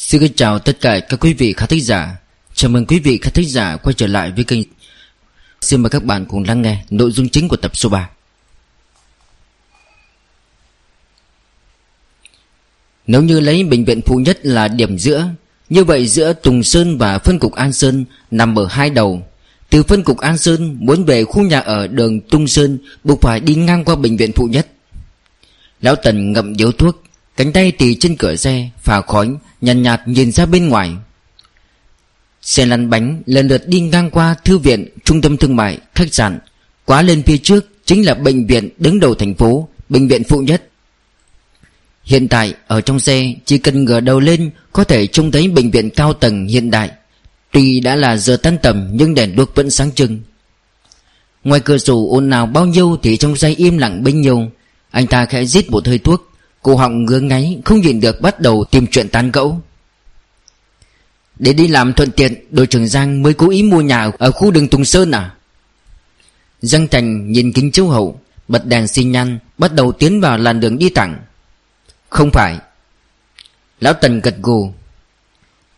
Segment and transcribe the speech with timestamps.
[0.00, 2.16] Xin kính chào tất cả các quý vị khán thính giả.
[2.54, 4.62] Chào mừng quý vị khán thính giả quay trở lại với kênh
[5.60, 8.10] Xin mời các bạn cùng lắng nghe nội dung chính của tập số 3
[13.06, 15.28] Nếu như lấy bệnh viện phụ nhất là điểm giữa,
[15.68, 19.26] Như vậy giữa Tùng Sơn và phân cục An Sơn nằm ở hai đầu.
[19.70, 23.40] Từ phân cục An Sơn muốn về khu nhà ở đường Tung Sơn Buộc phải
[23.40, 24.66] đi ngang qua bệnh viện phụ nhất.
[25.80, 27.07] Lão Tần ngậm điếu thuốc
[27.38, 29.28] Cánh tay tì trên cửa xe Phà khói
[29.60, 30.92] nhàn nhạt, nhạt nhìn ra bên ngoài.
[32.42, 36.14] Xe lăn bánh lần lượt đi ngang qua thư viện, trung tâm thương mại, khách
[36.14, 36.38] sạn.
[36.84, 40.38] Quá lên phía trước chính là bệnh viện đứng đầu thành phố Bệnh viện phụ
[40.40, 40.68] nhất.
[42.04, 45.70] Hiện tại ở trong xe chỉ cần ngửa đầu lên Có thể trông thấy bệnh
[45.70, 46.90] viện cao tầng hiện đại.
[47.50, 50.20] Tuy đã là giờ tan tầm nhưng đèn đuốc vẫn sáng trưng.
[51.44, 54.50] Ngoài cửa sổ ồn nào bao nhiêu thì trong xe im lặng bấy nhiêu.
[54.90, 56.27] Anh ta khẽ rít một hơi thuốc.
[56.68, 59.60] Cô họng ngứa ngáy, Không nhìn được bắt đầu tìm chuyện tán gẫu.
[61.38, 64.50] Để đi làm thuận tiện, Đội trưởng Giang mới cố ý mua nhà Ở khu
[64.50, 65.34] đường Tùng Sơn à?
[66.62, 70.60] Giang Thành nhìn kính chiếu hậu, Bật đèn xi nhan, Bắt đầu tiến vào làn
[70.60, 71.18] đường đi thẳng
[72.08, 72.58] Không phải.
[73.80, 74.72] Lão Tần gật gù.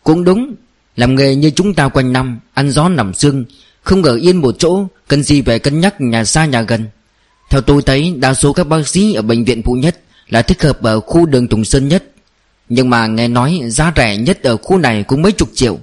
[0.03, 0.55] Cũng đúng,
[0.95, 3.45] Làm nghề như chúng ta quanh năm, Ăn gió nằm xương
[3.83, 6.85] Không ở yên một chỗ, Cần gì phải cân nhắc nhà xa nhà gần.
[7.49, 10.01] Theo tôi thấy, đa số các bác sĩ ở bệnh viện phụ nhất
[10.31, 12.03] là thích hợp ở khu đường Tùng Sơn nhất.
[12.69, 15.79] Nhưng mà nghe nói giá rẻ nhất ở khu này cũng mấy chục triệu.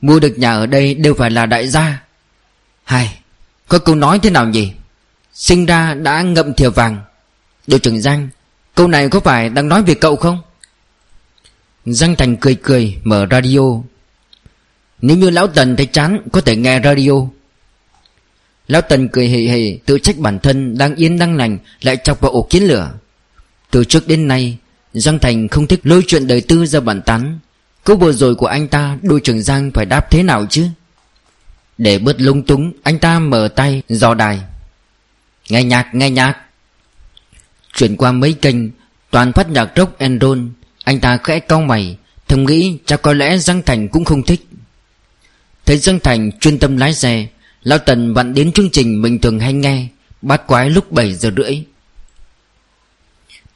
[0.00, 2.02] Mua được nhà ở đây đều phải là đại gia.
[2.84, 3.18] Hai
[3.68, 4.72] Có câu nói thế nào nhỉ?
[5.34, 6.98] Sinh ra đã ngậm thìa vàng.
[7.66, 8.28] Đội trưởng Giang,
[8.74, 10.38] Câu này có phải đang nói về cậu không?
[11.84, 13.60] Giang Thành cười cười, Mở radio.
[15.00, 17.12] Nếu như Lão Tần thấy chán, Có thể nghe radio.
[18.68, 22.20] Lão Tần cười hề hề Tự trách bản thân đang yên đang lành, Lại chọc
[22.20, 22.92] vào ổ kiến lửa
[23.72, 24.58] từ trước đến nay,
[24.92, 27.38] Giang Thành không thích lôi chuyện đời tư ra bản tán.
[27.84, 30.66] Câu vừa rồi của anh ta, đôi trưởng Giang phải đáp thế nào chứ?
[31.78, 34.40] Để bớt lung túng, Anh ta mở tay, dò đài.
[35.48, 36.36] Nghe nhạc nghe nhạc.
[37.74, 38.56] Chuyển qua mấy kênh,
[39.10, 40.40] Toàn phát nhạc rock and roll.
[40.84, 41.96] Anh ta khẽ cau mày,
[42.28, 44.46] Thầm nghĩ chắc có lẽ Giang Thành cũng không thích.
[45.66, 47.26] Thấy Giang Thành chuyên tâm lái xe,
[47.62, 49.86] Lão Tần vặn đến chương trình mình thường hay nghe,
[50.22, 51.64] Bát quái lúc 7 giờ rưỡi.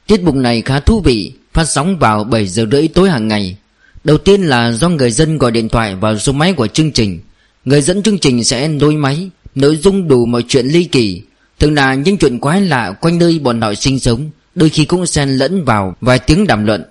[0.07, 3.57] Tiết mục này khá thú vị, Phát sóng vào 7 giờ rưỡi tối hàng ngày.
[4.03, 7.19] Đầu tiên là do người dân gọi điện thoại vào số máy của chương trình.
[7.65, 11.21] Người dẫn chương trình sẽ nối máy, Nội dung đủ mọi chuyện ly kỳ.
[11.59, 15.05] Thường là những chuyện quái lạ quanh nơi bọn họ sinh sống, Đôi khi cũng
[15.05, 16.83] xen lẫn vào vài tiếng đàm luận.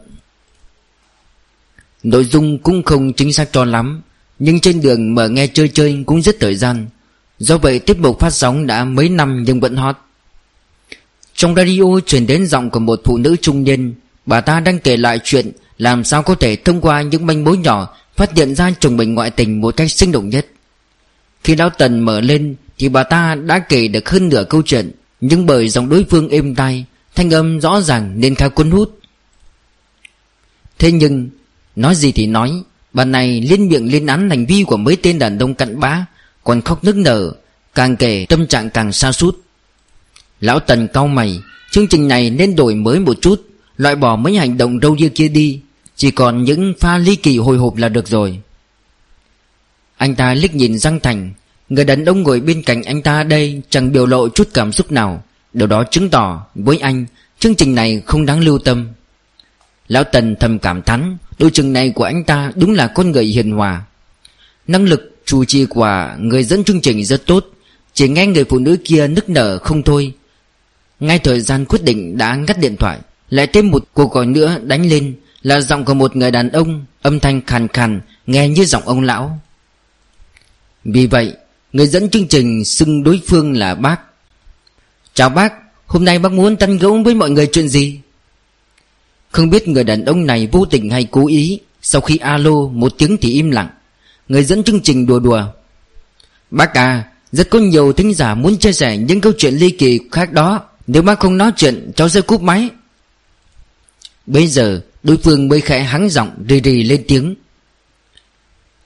[2.03, 4.03] Nội dung cũng không chính xác cho lắm,
[4.38, 6.87] Nhưng trên đường mở nghe chơi chơi cũng rất thời gian.
[7.38, 9.97] Do vậy tiết mục phát sóng đã mấy năm nhưng vẫn hot
[11.36, 13.94] trong radio truyền đến giọng của một phụ nữ trung niên,
[14.26, 17.56] Bà ta đang kể lại chuyện Làm sao có thể thông qua những manh mối
[17.56, 20.46] nhỏ Phát hiện ra chồng mình ngoại tình một cách sinh động nhất.
[21.44, 24.91] Khi lão Tần mở lên Thì bà ta đã kể được hơn nửa câu chuyện,
[25.20, 28.98] Nhưng bởi giọng đối phương êm tai, Thanh âm rõ ràng nên khá cuốn hút.
[30.78, 31.28] Thế nhưng,
[31.76, 32.52] Nói gì thì nói,
[32.92, 36.06] Bà này liên miệng lên án hành vi của mấy tên đàn ông cặn bã,
[36.44, 37.32] Còn khóc nức nở,
[37.75, 39.45] Càng kể tâm trạng càng xa sút.
[40.41, 43.42] Lão Tần cau mày, Chương trình này nên đổi mới một chút,
[43.76, 45.60] Loại bỏ mấy hành động râu ria kia đi,
[45.97, 48.41] Chỉ còn những pha ly kỳ hồi hộp là được rồi.
[49.96, 51.32] Anh ta liếc nhìn Giang Thành,
[51.69, 54.92] Người đàn ông ngồi bên cạnh anh ta đây Chẳng biểu lộ chút cảm xúc
[54.92, 57.06] nào, Điều đó chứng tỏ với anh,
[57.38, 58.88] Chương trình này không đáng lưu tâm.
[59.88, 63.25] Lão Tần thầm cảm thán Đôi chừng này của anh ta đúng là con người
[63.25, 63.82] hiền hòa.
[64.66, 67.46] Năng lực, chủ trì của người dẫn chương trình rất tốt,
[67.94, 70.14] Chỉ nghe người phụ nữ kia nức nở không thôi
[71.00, 72.98] ngay thời gian quyết định đã ngắt điện thoại,
[73.30, 76.84] Lại thêm một cuộc gọi nữa đánh lên Là giọng của một người đàn ông
[77.02, 79.40] Âm thanh khàn khàn, Nghe như giọng ông lão.
[80.84, 81.32] Vì vậy,
[81.72, 84.00] Người dẫn chương trình xưng đối phương là bác.
[85.14, 85.52] Chào bác,
[85.86, 88.00] Hôm nay bác muốn tăn gấu với mọi người chuyện gì?
[89.31, 92.92] Không biết người đàn ông này vô tình hay cố ý, Sau khi alo một
[92.99, 93.69] tiếng thì im lặng.
[94.28, 95.44] Người dẫn chương trình đùa đùa,
[96.50, 100.00] Bác à Rất có nhiều thính giả muốn chia sẻ những câu chuyện ly kỳ
[100.12, 102.71] khác đó nếu bác không nói chuyện, cháu sẽ cúp máy.
[104.27, 107.35] Bây giờ, đối phương mới khẽ hắng giọng, rì rì lên tiếng.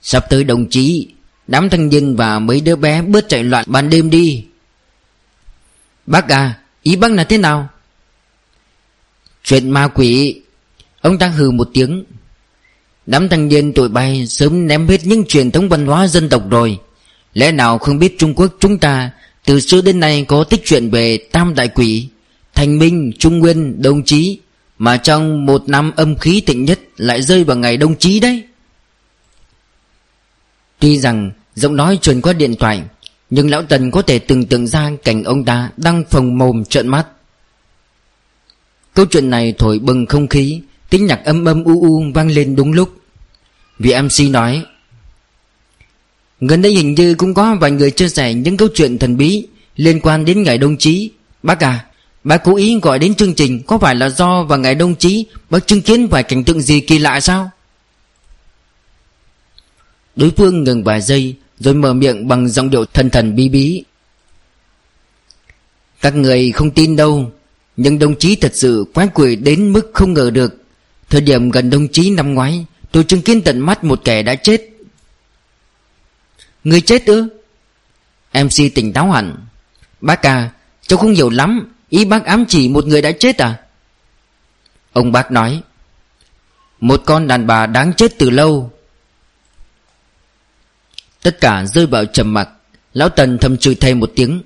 [0.01, 1.07] Sắp tới đồng chí,
[1.51, 4.45] Đám thanh niên và mấy đứa bé bớt chạy loạn ban đêm đi.
[6.05, 7.69] Bác à Ý bác là thế nào?
[9.43, 10.41] Chuyện ma quỷ.
[11.01, 12.03] Ông ta hừ một tiếng.
[13.05, 16.49] Đám thanh niên tụi bay sớm ném hết những truyền thống văn hóa dân tộc
[16.49, 16.79] rồi.
[17.33, 19.11] Lẽ nào không biết Trung Quốc chúng ta
[19.45, 22.07] từ xưa đến nay có tích chuyện về tam đại quỷ
[22.53, 24.39] Thành minh, trung nguyên, đông chí
[24.77, 28.43] Mà trong một năm âm khí tịnh nhất Lại rơi vào ngày đông chí đấy.
[30.79, 32.83] Tuy rằng giọng nói truyền qua điện thoại
[33.29, 36.87] Nhưng lão Tần có thể tưởng tượng ra cảnh ông ta đang phồng mồm trợn
[36.87, 37.07] mắt.
[38.93, 42.55] Câu chuyện này thổi bừng không khí Tiếng nhạc âm âm u u vang lên
[42.55, 42.89] đúng lúc.
[43.79, 44.65] Vị MC nói
[46.41, 49.47] Gần đây hình như cũng có vài người chia sẻ những câu chuyện thần bí
[49.75, 51.11] Liên quan đến ngày đồng chí.
[51.43, 51.85] Bác à
[52.23, 55.25] Bác cố ý gọi đến chương trình Có phải là do vào ngày đồng chí
[55.49, 57.51] Bác chứng kiến vài cảnh tượng gì kỳ lạ sao?
[60.15, 63.83] Đối phương ngừng vài giây Rồi mở miệng bằng giọng điệu thần thần bí bí.
[66.01, 67.31] Các người không tin đâu,
[67.77, 70.63] Nhưng đồng chí thật sự quái quỷ đến mức không ngờ được.
[71.09, 74.35] Thời điểm gần đồng chí năm ngoái, Tôi chứng kiến tận mắt một kẻ đã
[74.35, 74.70] chết.
[76.63, 77.27] Người chết ư?
[78.33, 79.35] MC tỉnh táo hẳn.
[80.01, 80.51] Bác à
[80.87, 83.59] Cháu không hiểu lắm, Ý bác ám chỉ một người đã chết à?
[84.93, 85.61] Ông bác nói,
[86.79, 88.71] Một con đàn bà đáng chết từ lâu.
[91.21, 92.49] Tất cả rơi vào trầm mặc,
[92.93, 94.41] Lão Tần thầm chửi thề một tiếng.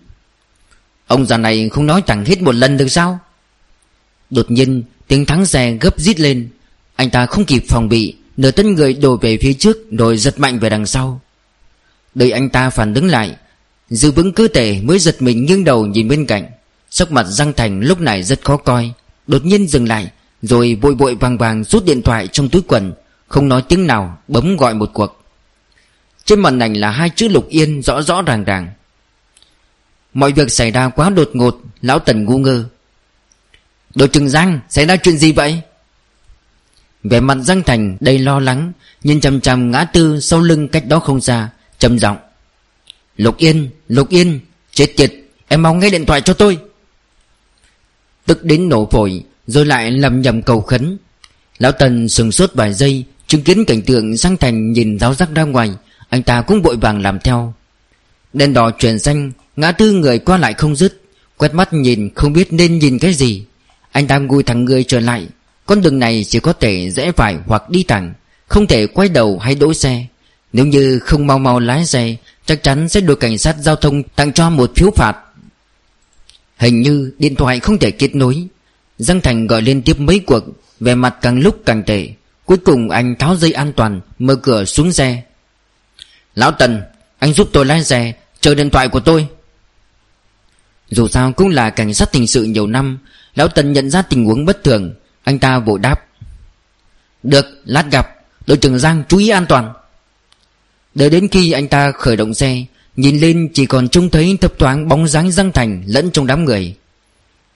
[1.07, 3.19] Ông già này không nói chẳng hết một lần được sao?
[4.29, 6.49] Đột nhiên, tiếng thắng xe gấp rít lên.
[6.95, 10.39] Anh ta không kịp phòng bị, Nửa tân người đổ về phía trước, Rồi giật
[10.39, 11.21] mạnh về đằng sau.
[12.15, 13.35] Đợi anh ta phản đứng lại
[13.89, 16.45] Giữ vững cơ thể mới giật mình nghiêng đầu nhìn bên cạnh.
[16.89, 18.91] Sắc mặt Giang Thành lúc này rất khó coi.
[19.27, 22.93] Đột nhiên dừng lại, Rồi vội vội vàng vàng rút điện thoại trong túi quần,
[23.27, 25.21] Không nói tiếng nào, Bấm gọi một cuộc.
[26.25, 28.67] Trên màn ảnh là hai chữ Lục Yên rõ rõ ràng ràng.
[30.13, 32.65] Mọi việc xảy ra quá đột ngột, Lão Tần ngu ngơ.
[33.95, 35.61] Đội trưởng Giang, xảy ra chuyện gì vậy?
[37.03, 38.71] Vẻ mặt Giang Thành đầy lo lắng,
[39.03, 41.49] Nhìn chằm chằm ngã tư sau lưng cách đó không xa
[41.79, 42.17] trầm giọng,
[43.17, 44.39] Lục Yên Lục Yên,
[44.71, 45.13] Chết tiệt,
[45.47, 46.57] Em mau nghe điện thoại cho tôi.
[48.25, 50.97] Tức đến nổ phổi, Rồi lại lầm nhầm cầu khấn.
[51.57, 55.29] Lão Tần sừng sốt vài giây, Chứng kiến cảnh tượng sang Thành nhìn giáo giác
[55.35, 55.71] ra ngoài,
[56.09, 57.53] Anh ta cũng vội vàng làm theo.
[58.33, 61.01] Đèn đỏ chuyển xanh, Ngã tư người qua lại không dứt,
[61.37, 63.45] Quét mắt nhìn không biết nên nhìn cái gì.
[63.91, 65.27] Anh ta ngồi thẳng người trở lại,
[65.65, 68.13] Con đường này chỉ có thể rẽ phải hoặc đi thẳng,
[68.47, 70.05] Không thể quay đầu hay đỗ xe.
[70.55, 72.15] Nếu như không mau mau lái xe,
[72.45, 75.17] Chắc chắn sẽ được cảnh sát giao thông tặng cho một phiếu phạt.
[76.57, 78.47] Hình như điện thoại không thể kết nối.
[78.97, 80.43] Giang Thành gọi liên tiếp mấy cuộc
[80.79, 82.09] Về mặt càng lúc càng tệ.
[82.45, 85.23] Cuối cùng anh tháo dây an toàn, Mở cửa xuống xe.
[86.35, 86.81] Lão Tần,
[87.19, 89.27] Anh giúp tôi lái xe, Chờ điện thoại của tôi.
[90.89, 92.97] Dù sao cũng là cảnh sát hình sự nhiều năm,
[93.35, 94.93] Lão Tần nhận ra tình huống bất thường.
[95.23, 96.05] Anh ta vội đáp,
[97.23, 98.15] Được, lát gặp.
[98.47, 99.73] Đội trưởng Giang chú ý an toàn.
[100.95, 102.65] Đợi đến khi anh ta khởi động xe,
[102.95, 106.45] Nhìn lên chỉ còn trông thấy thấp thoáng bóng dáng Giang Thành lẫn trong đám
[106.45, 106.75] người.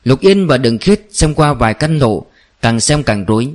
[0.04, 2.26] Lục Yên và Đường Khiết xem qua vài căn hộ,
[2.62, 3.48] Càng xem càng rối.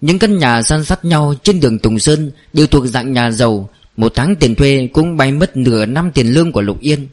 [0.00, 3.68] Những căn nhà san sát nhau trên đường Tùng Sơn Đều thuộc dạng nhà giàu,
[3.96, 7.08] Một tháng tiền thuê cũng bay mất nửa năm tiền lương của Lục Yên.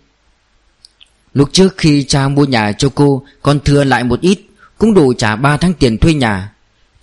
[1.34, 4.40] Lúc trước khi cha mua nhà cho cô, Còn thừa lại một ít,
[4.78, 6.55] Cũng đủ trả 3 tháng tiền thuê nhà.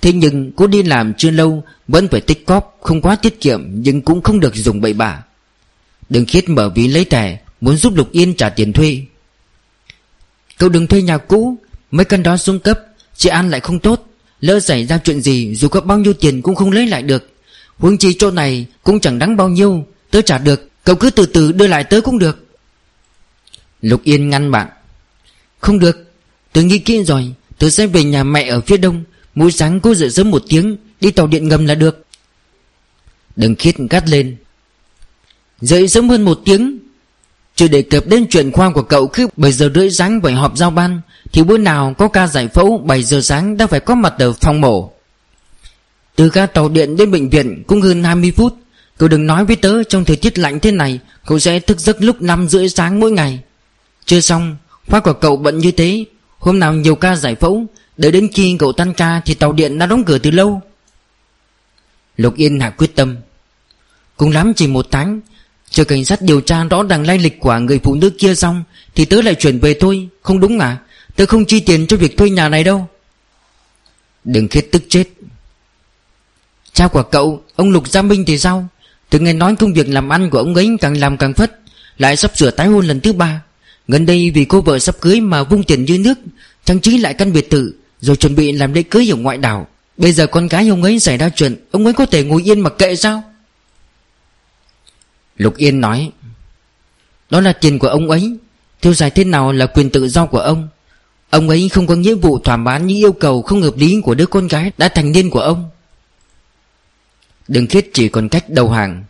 [0.03, 3.63] Thế nhưng cô đi làm chưa lâu, Vẫn phải tích cóp, Không quá tiết kiệm,
[3.73, 5.23] Nhưng cũng không được dùng bậy bạ.
[6.09, 9.03] Đừng khiết mở ví lấy thẻ Muốn giúp Lục Yên trả tiền thuê.
[10.59, 11.57] Cậu đừng thuê nhà cũ,
[11.91, 12.81] Mấy căn đó xuống cấp,
[13.17, 14.07] Chị An lại không tốt.
[14.41, 17.29] Lỡ xảy ra chuyện gì, Dù có bao nhiêu tiền cũng không lấy lại được.
[17.79, 21.27] Huống chi chỗ này cũng chẳng đáng bao nhiêu, Tớ trả được, Cậu cứ từ
[21.27, 22.47] từ đưa lại tớ cũng được.
[23.83, 24.69] Lục Yên ngăn bạn.
[25.59, 26.13] Không được,
[26.53, 29.05] Tớ nghĩ kỹ rồi, Tớ sẽ về nhà mẹ ở phía đông.
[29.35, 32.05] Mỗi sáng cô dậy sớm một tiếng, Đi tàu điện ngầm là được.
[33.37, 34.37] Đừng khiết gắt lên.
[35.61, 36.79] Dậy sớm hơn một tiếng,
[37.55, 40.57] Chưa đề cập đến chuyện khoa của cậu Cứ 7 giờ rưỡi sáng phải họp
[40.57, 41.01] giao ban,
[41.33, 44.33] Thì bữa nào có ca giải phẫu 7 giờ sáng đã phải có mặt ở
[44.33, 44.93] phòng mổ.
[46.17, 48.57] Từ ga tàu điện đến bệnh viện Cũng hơn 20 phút.
[48.99, 52.03] Cậu đừng nói với tớ trong thời tiết lạnh thế này, Cậu sẽ thức giấc
[52.03, 53.41] lúc 5 rưỡi sáng mỗi ngày.
[54.05, 54.57] Chưa xong,
[54.89, 56.05] Khoa của cậu bận như thế.
[56.39, 57.67] Hôm nào nhiều ca giải phẫu
[58.03, 60.61] Đợi đến khi cậu tan ca Thì tàu điện đã đóng cửa từ lâu.
[62.17, 63.17] Lục Yên hạ quyết tâm.
[64.17, 65.21] Cũng lắm chỉ một tháng,
[65.71, 68.65] Chờ cảnh sát điều tra rõ ràng lai lịch của người phụ nữ kia xong
[68.95, 70.79] Thì tớ lại chuyển về thôi, Không đúng à
[71.17, 72.89] Tớ không chi tiền cho việc thuê nhà này đâu.
[74.25, 75.05] Đừng khiết tức chết.
[76.73, 78.69] Cha của cậu, Ông Lục Gia Minh thì sao?
[79.11, 81.61] Từ nghe nói công việc làm ăn của ông ấy càng làm càng phất,
[81.99, 83.43] Lại sắp sửa tái hôn lần thứ ba.
[83.89, 86.19] Gần đây vì cô vợ sắp cưới mà vung tiền như nước,
[86.65, 89.67] Trang trí lại căn biệt thự rồi chuẩn bị làm lễ cưới ở ngoại đảo.
[89.97, 92.61] Bây giờ con gái ông ấy xảy ra chuyện, Ông ấy có thể ngồi yên
[92.61, 93.23] mặc kệ sao?
[95.37, 96.11] Lục Yên nói,
[97.31, 98.37] Đó là tiền của ông ấy.
[98.81, 100.69] Theo giải thế nào là quyền tự do của ông.
[101.31, 104.15] Ông ấy không có nghĩa vụ thỏa mãn những yêu cầu không hợp lý của
[104.15, 105.71] đứa con gái đã thành niên của ông.
[107.49, 109.05] Đừng khiết chỉ còn cách đầu hàng.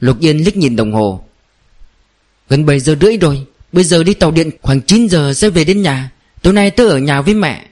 [0.00, 1.24] Lục Yên liếc nhìn đồng hồ.
[2.48, 3.46] Gần 7 giờ rưỡi rồi.
[3.72, 6.10] Bây giờ đi tàu điện khoảng 9 giờ sẽ về đến nhà.
[6.42, 7.66] Tối nay tớ ở nhà với mẹ.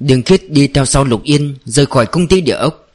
[0.00, 2.88] Đường Khiết đi theo sau Lục Yên, Rời khỏi công ty địa ốc.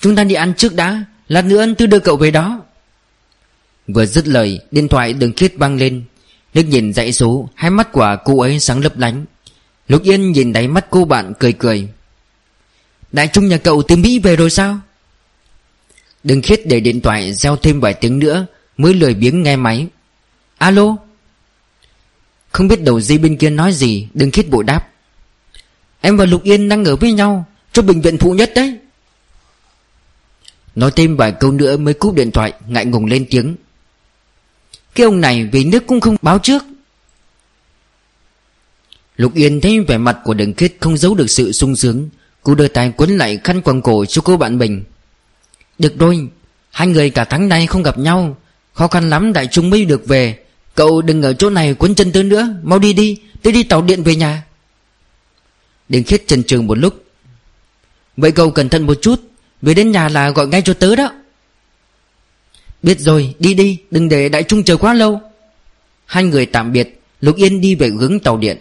[0.00, 2.62] Chúng ta đi ăn trước đã, Lát nữa tôi đưa cậu về đó.
[3.86, 6.04] Vừa dứt lời, Điện thoại đường Khiết vang lên.
[6.54, 9.24] Nước nhìn dãy số, Hai mắt của cô ấy sáng lấp lánh.
[9.88, 11.88] Lục Yên nhìn đáy mắt cô bạn cười cười.
[13.12, 14.78] Đại trung nhà cậu từ Mỹ về rồi sao?
[16.24, 19.86] Đừng khiết để điện thoại Gieo thêm vài tiếng nữa, Mới lười biếng nghe máy.
[20.58, 20.96] Alo?
[22.52, 24.91] Không biết đầu dây bên kia nói gì Đừng khiết bộ đáp.
[26.02, 28.78] Em và Lục Yên đang ở với nhau Cho bệnh viện phụ nhất đấy.
[30.74, 33.56] Nói thêm vài câu nữa mới cúp điện thoại, Ngại ngùng lên tiếng.
[34.94, 36.62] Cái ông này về nước cũng không báo trước.
[39.16, 42.08] Lục Yên thấy vẻ mặt của đường kết không giấu được sự sung sướng
[42.42, 44.84] Cô đưa tay quấn lại khăn quàng cổ cho cô bạn mình.
[45.78, 46.28] Được rồi,
[46.70, 48.36] Hai người cả tháng nay không gặp nhau,
[48.72, 50.38] Khó khăn lắm đại trung mới được về.
[50.74, 53.82] Cậu đừng ở chỗ này quấn chân tớ nữa, Mau đi đi Tớ đi tàu
[53.82, 54.42] điện về nhà.
[55.92, 57.04] Đường khiết chần chừ một lúc.
[58.16, 59.20] Vậy cậu cẩn thận một chút,
[59.62, 61.12] Về đến nhà là gọi ngay cho tớ đó.
[62.82, 65.20] Biết rồi, đi đi, Đừng để đại trung chờ quá lâu.
[66.06, 68.58] Hai người tạm biệt, Lục Yên đi về hướng tàu điện.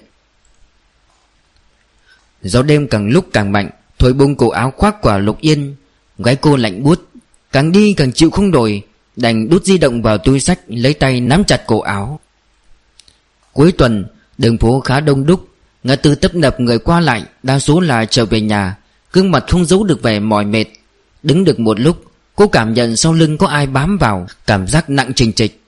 [2.41, 5.75] Gió đêm càng lúc càng mạnh, Thổi bung cổ áo khoác của Lục Yên,
[6.17, 7.09] Gái cô lạnh buốt.
[7.51, 8.83] Càng đi càng chịu không nổi,
[9.15, 12.19] Đành đút di động vào túi sách, Lấy tay nắm chặt cổ áo.
[13.53, 14.05] Cuối tuần,
[14.37, 15.50] Đường phố khá đông đúc
[15.83, 18.75] Ngã tư tấp nập người qua lại, Đa số là trở về nhà.
[19.13, 20.65] Gương mặt không giấu được vẻ mỏi mệt.
[21.23, 22.03] Đứng được một lúc,
[22.35, 25.61] Cô cảm nhận sau lưng có ai bám vào, Cảm giác nặng trình trịch.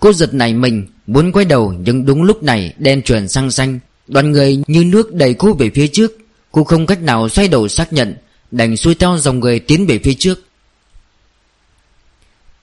[0.00, 3.78] Cô giật nảy mình, Muốn quay đầu, nhưng đúng lúc này, Đen chuyển sang xanh.
[4.08, 6.12] Đoàn người như nước đẩy cô về phía trước.
[6.52, 8.14] Cô không cách nào xoay đầu xác nhận,
[8.50, 10.44] Đành xuôi theo dòng người tiến về phía trước.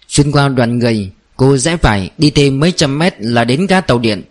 [0.07, 3.81] Xuyên qua đoàn người, Cô rẽ phải, đi thêm mấy trăm mét là đến ga
[3.81, 4.23] tàu điện.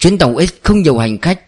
[0.00, 1.40] Chuyến tàu X không nhiều hành khách.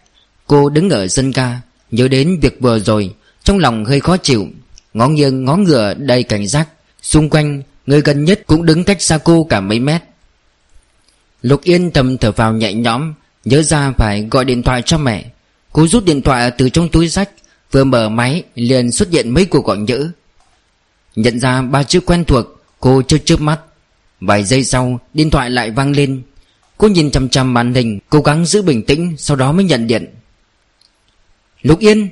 [0.47, 4.47] Cô đứng ở sân ga, Nhớ đến việc vừa rồi, Trong lòng hơi khó chịu.
[4.93, 6.69] Ngó nghiêng, ngó ngựa đầy cảnh giác.
[7.01, 10.03] Xung quanh người gần nhất cũng đứng cách xa cô cả mấy mét.
[11.41, 13.13] Lục Yên thầm thở vào nhẹ nhõm,
[13.45, 15.25] Nhớ ra phải gọi điện thoại cho mẹ.
[15.71, 17.29] Cô rút điện thoại từ trong túi sách
[17.71, 20.09] Vừa mở máy, liền xuất hiện mấy cuộc gọi nhỡ.
[21.15, 22.45] Nhận ra ba chữ quen thuộc,
[22.79, 23.59] Cô chớp chớp mắt.
[24.21, 26.21] Vài giây sau, điện thoại lại vang lên.
[26.77, 29.87] Cô nhìn chăm chăm màn hình, Cố gắng giữ bình tĩnh, Sau đó mới nhận
[29.87, 30.05] điện.
[31.61, 32.09] Lục Yên.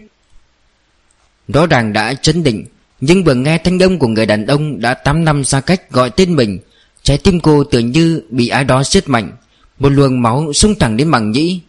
[1.48, 2.66] Rõ ràng đã chấn định,
[3.02, 6.10] Nhưng vừa nghe thanh âm của người đàn ông Đã 8 năm xa cách gọi
[6.10, 6.60] tên mình,
[7.04, 9.32] Trái tim cô tưởng như bị ai đó siết mạnh,
[9.80, 11.62] Một luồng máu sung thẳng đến màng nhĩ.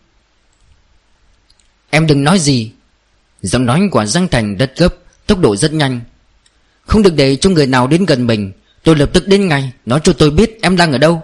[1.91, 2.73] Em đừng nói gì.
[3.43, 4.95] Giọng nói của Giang Thành rất gấp,
[5.27, 6.01] Tốc độ rất nhanh.
[6.87, 10.01] Không được để cho người nào đến gần mình, Tôi lập tức đến ngay, Nói
[10.05, 11.23] cho tôi biết em đang ở đâu.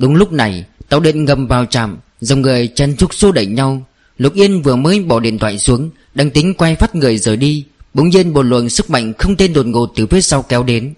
[0.00, 3.86] Đúng lúc này, Tàu điện ngầm vào trạm, Dòng người chen chúc xô đẩy nhau.
[4.18, 7.64] Lục Yên vừa mới bỏ điện thoại xuống, Đang tính quay phát người rời đi.
[7.94, 10.94] Bỗng nhiên một luồng sức mạnh không tên đột ngột từ phía sau kéo đến.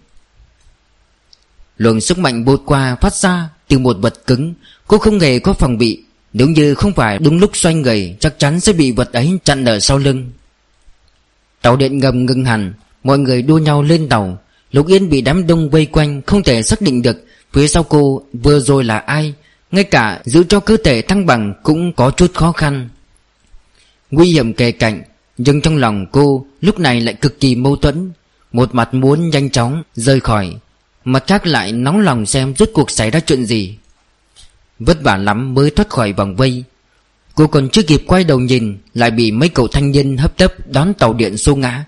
[1.76, 4.54] Luồng sức mạnh bột qua phát ra từ một vật cứng
[4.86, 6.02] Cô không hề có phòng bị.
[6.32, 9.64] Nếu như không phải đúng lúc xoay người, Chắc chắn sẽ bị vật ấy chặn
[9.64, 10.30] ở sau lưng.
[11.62, 12.72] Tàu điện ngầm ngừng hẳn,
[13.04, 14.38] Mọi người đua nhau lên tàu.
[14.72, 18.22] Lục Yên bị đám đông vây quanh Không thể xác định được Phía sau cô,
[18.32, 19.34] vừa rồi là ai?
[19.70, 22.88] Ngay cả giữ cho cơ thể thăng bằng Cũng có chút khó khăn.
[24.10, 25.02] Nguy hiểm kề cạnh,
[25.38, 28.12] Nhưng trong lòng cô, lúc này lại cực kỳ mâu thuẫn.
[28.52, 30.56] Một mặt muốn nhanh chóng rời khỏi,
[31.04, 33.76] Mặt khác lại nóng lòng xem rốt cuộc xảy ra chuyện gì.
[34.78, 36.64] Vất vả lắm mới thoát khỏi vòng vây.
[37.34, 40.52] Cô còn chưa kịp quay đầu nhìn, Lại bị mấy cậu thanh niên hấp tấp
[40.66, 41.84] đón tàu điện xô ngã.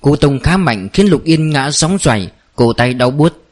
[0.00, 3.45] Cô tông khá mạnh khiến Lục Yên ngã sóng xoài, Cổ tay đau buốt.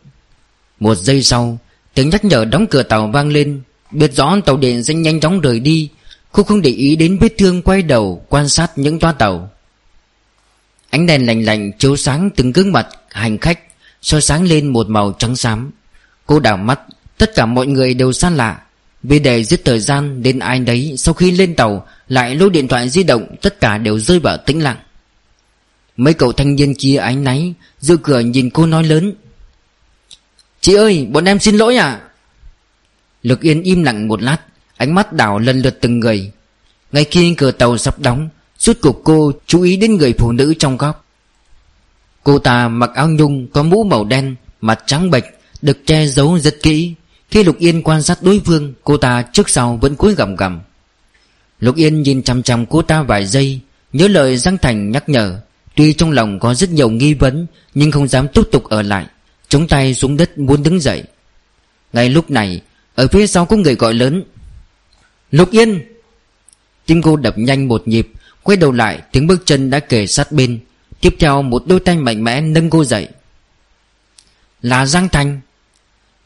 [0.81, 1.59] Một giây sau,
[1.95, 3.63] Tiếng nhắc nhở đóng cửa tàu vang lên.
[3.91, 5.91] Biết rõ tàu điện sẽ nhanh chóng rời đi,
[6.33, 9.51] Cô không để ý đến vết thương quay đầu Quan sát những toa tàu.
[10.91, 13.61] Ánh đèn lành lành chiếu sáng từng gương mặt hành khách,
[14.03, 15.71] soi sáng lên một màu trắng xám.
[16.27, 16.81] Cô đảo mắt,
[17.19, 18.61] Tất cả mọi người đều xa lạ.
[19.03, 22.69] Vì để giết thời gian đến ai đấy Sau khi lên tàu, Lại lôi điện
[22.69, 24.77] thoại di động, Tất cả đều rơi vào tĩnh lặng.
[25.97, 29.13] Mấy cậu thanh niên kia ánh náy Dự cửa nhìn cô nói lớn
[30.65, 32.01] Chị ơi, bọn em xin lỗi à
[33.23, 34.39] Lực Yên im lặng một lát,
[34.77, 36.33] Ánh mắt đảo lần lượt từng người.
[36.93, 38.29] Ngay khi cửa tàu sắp đóng,
[38.59, 41.05] Suốt cuộc cô chú ý đến người phụ nữ trong góc.
[42.23, 45.25] Cô ta mặc áo nhung có mũ màu đen, Mặt trắng bệch,
[45.63, 46.95] Được che giấu rất kỹ.
[47.31, 50.61] Khi Lục Yên quan sát đối phương, Cô ta trước sau vẫn cúi gầm gầm
[51.61, 53.61] Lục Yên nhìn chăm chăm cô ta vài giây,
[53.93, 55.41] Nhớ lời Giang Thành nhắc nhở.
[55.75, 59.07] Tuy trong lòng có rất nhiều nghi vấn, Nhưng không dám tiếp tục ở lại.
[59.55, 61.03] Chống tay xuống đất muốn đứng dậy.
[61.93, 62.63] Ngay lúc này,
[62.95, 64.23] Ở phía sau có người gọi lớn.
[65.31, 65.83] Lục Yên!
[66.87, 68.09] Tim cô đập nhanh một nhịp,
[68.43, 70.61] Quay đầu lại, tiếng bước chân đã kề sát bên.
[71.01, 73.09] Tiếp theo, một đôi tay mạnh mẽ nâng cô dậy.
[74.63, 75.41] Là Giang Thành.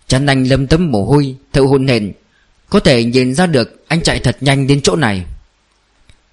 [0.06, 2.12] Chắn anh lâm tấm mồ hôi Thợ hôn hển.
[2.68, 5.24] Có thể nhìn ra được anh chạy thật nhanh đến chỗ này.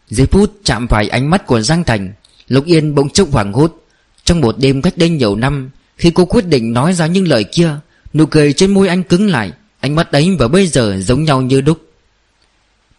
[0.09, 2.13] Giây phút chạm phải ánh mắt của Giang Thành,
[2.47, 3.85] Lục Yên bỗng chốc hoảng hốt.
[4.23, 7.43] Trong một đêm cách đây nhiều năm khi cô quyết định nói ra những lời
[7.43, 7.79] kia,
[8.13, 11.41] Nụ cười trên môi anh cứng lại, Ánh mắt ấy và bây giờ giống nhau
[11.41, 11.89] như đúc.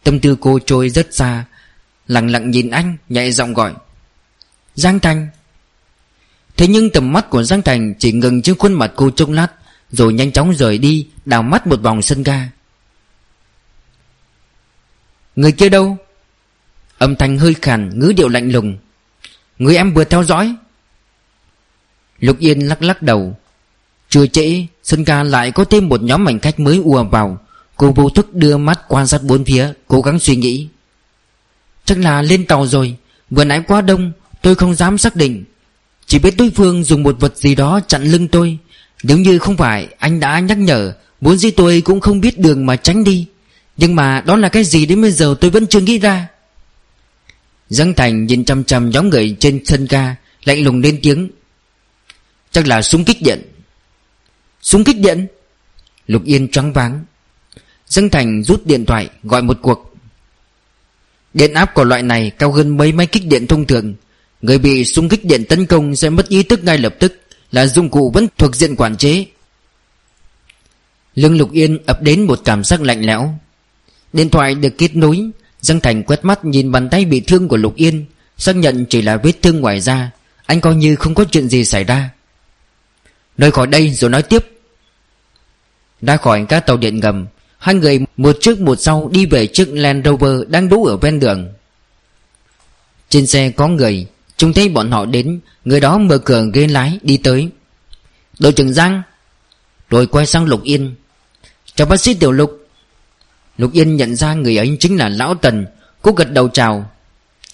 [0.03, 1.45] Tâm tư cô trôi rất xa,
[2.09, 3.75] Lặng lặng nhìn anh, Nhẹ giọng gọi.
[4.75, 5.29] Giang Thành.
[6.57, 9.49] Thế nhưng tầm mắt của Giang Thành Chỉ ngừng trên khuôn mặt cô trông lát,
[9.91, 12.49] Rồi nhanh chóng rời đi, Đào mắt một vòng sân ga.
[15.37, 15.97] Người kia đâu?
[16.99, 18.79] Âm thanh hơi khàn, ngữ điệu lạnh lùng.
[19.59, 20.55] Người em vừa theo dõi.
[22.21, 23.37] Lục Yên lắc lắc đầu.
[24.09, 27.39] Chưa trễ, Sân ca lại có thêm một nhóm mảnh khách mới ùa vào.
[27.77, 30.69] Cô vô thức đưa mắt quan sát bốn phía, Cố gắng suy nghĩ.
[31.85, 32.97] Chắc là lên tàu rồi.
[33.31, 35.45] Vừa nãy quá đông, Tôi không dám xác định.
[36.07, 38.59] Chỉ biết đối phương dùng một vật gì đó chặn lưng tôi.
[39.03, 42.67] Nếu như không phải anh đã nhắc nhở Muốn gì tôi cũng không biết đường
[42.67, 43.27] mà tránh đi.
[43.77, 46.29] Nhưng mà đó là cái gì đến bây giờ tôi vẫn chưa nghĩ ra.
[47.69, 51.31] Giang Thành nhìn chăm chăm nhóm người trên sân ca Lạnh lùng lên tiếng.
[52.57, 53.43] Chắc là súng kích điện.
[54.63, 55.27] Súng kích điện?
[56.07, 57.05] Lục Yên trắng váng.
[57.87, 59.95] Giang Thành rút điện thoại, gọi một cuộc.
[61.35, 63.95] Điện áp của loại này cao hơn mấy máy kích điện thông thường.
[64.43, 67.21] Người bị súng kích điện tấn công sẽ mất ý thức ngay lập tức
[67.53, 69.27] Là dụng cụ vẫn thuộc diện quản chế.
[71.15, 73.39] Lưng Lục Yên ập đến một cảm giác lạnh lẽo.
[74.13, 77.57] Điện thoại được kết nối, Giang Thành quét mắt nhìn bàn tay bị thương của
[77.57, 78.05] Lục Yên,
[78.39, 80.11] Xác nhận chỉ là vết thương ngoài da.
[80.47, 82.11] Anh coi như không có chuyện gì xảy ra
[83.39, 84.47] nơi khỏi đây rồi nói tiếp.
[86.01, 87.27] Đã khỏi các tàu điện ngầm,
[87.59, 91.21] Hai người một trước một sau đi về chiếc Land Rover đang đỗ ở ven
[91.21, 91.53] đường.
[93.09, 96.99] Trên xe có người Chúng thấy bọn họ đến, Người đó mở cửa ghế lái
[97.03, 97.49] đi tới.
[98.39, 99.03] Đội trưởng Giang.
[99.91, 100.95] Rồi quay sang Lục Yên.
[101.75, 102.69] Chào bác sĩ Tiểu Lục.
[103.59, 105.67] Lục Yên nhận ra người ấy chính là Lão Tần,
[106.03, 106.91] Cô gật đầu chào.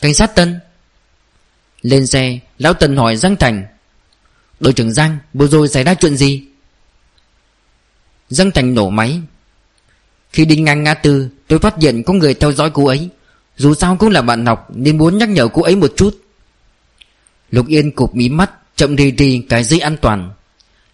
[0.01, 0.61] Cảnh sát Tân.
[1.83, 3.65] Lên xe, Lão Tần hỏi Giang Thành.
[4.63, 6.43] Đội trưởng Giang, Vừa rồi xảy ra chuyện gì?
[8.29, 9.21] Giang Thành nổ máy.
[10.33, 13.09] Khi đi ngang ngã tư, Tôi phát hiện có người theo dõi cô ấy.
[13.57, 16.19] Dù sao cũng là bạn học, Nên muốn nhắc nhở cô ấy một chút.
[17.51, 20.31] Lục Yên cụp mí mắt, Chậm đi đi cái dây an toàn.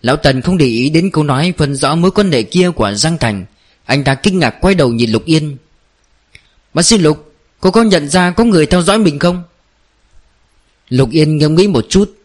[0.03, 2.93] Lão Tần không để ý đến câu nói phân rõ mối quan hệ kia của
[2.95, 3.45] Giang Thành.
[3.85, 5.57] Anh ta kinh ngạc quay đầu nhìn Lục Yên.
[6.75, 9.43] Bác sĩ Lục, Cô có nhận ra có người theo dõi mình không?
[10.89, 12.18] Lục Yên ngẫm nghĩ một chút.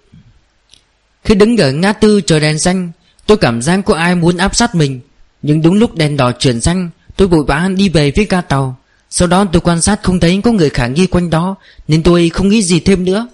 [1.24, 2.92] Khi đứng ở ngã tư chờ đèn xanh,
[3.26, 5.00] Tôi cảm giác có ai muốn áp sát mình.
[5.42, 8.78] Nhưng đúng lúc đèn đỏ chuyển xanh, Tôi vội vã đi về phía ga tàu.
[9.10, 11.56] Sau đó tôi quan sát không thấy có người khả nghi quanh đó,
[11.88, 13.28] Nên tôi không nghĩ gì thêm nữa.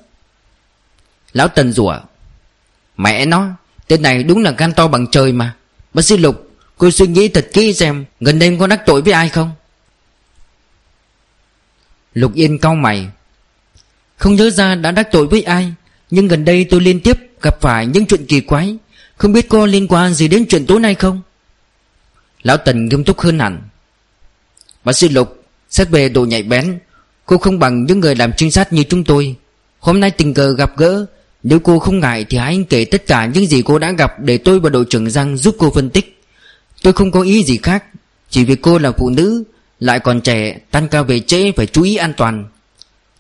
[1.34, 2.00] Lão Tần rủa,
[2.98, 3.50] Mẹ nó,
[3.88, 5.56] Tên này đúng là gan to bằng trời mà.
[5.94, 9.14] Bác sĩ Lục, Cô suy nghĩ thật kỹ xem Gần đây có đắc tội với
[9.14, 9.52] ai không?
[12.14, 13.10] Lục Yên cau mày,
[14.18, 15.74] Không nhớ ra đã đắc tội với ai,
[16.10, 18.78] Nhưng gần đây tôi liên tiếp gặp phải những chuyện kỳ quái.
[19.18, 21.22] Không biết có liên quan gì đến chuyện tối nay không?
[22.44, 23.62] Lão Tần nghiêm túc hơn hẳn.
[24.84, 25.36] Bác sĩ Lục,
[25.70, 26.80] Xét về độ nhạy bén,
[27.26, 29.36] Cô không bằng những người làm trinh sát như chúng tôi.
[29.80, 31.06] Hôm nay tình cờ gặp gỡ,
[31.44, 34.38] Nếu cô không ngại thì hãy kể tất cả những gì cô đã gặp Để
[34.38, 36.22] tôi và đội trưởng Giang giúp cô phân tích.
[36.82, 37.84] Tôi không có ý gì khác,
[38.30, 39.44] Chỉ vì cô là phụ nữ,
[39.80, 42.46] Lại còn trẻ, Tan ca về trễ phải chú ý an toàn.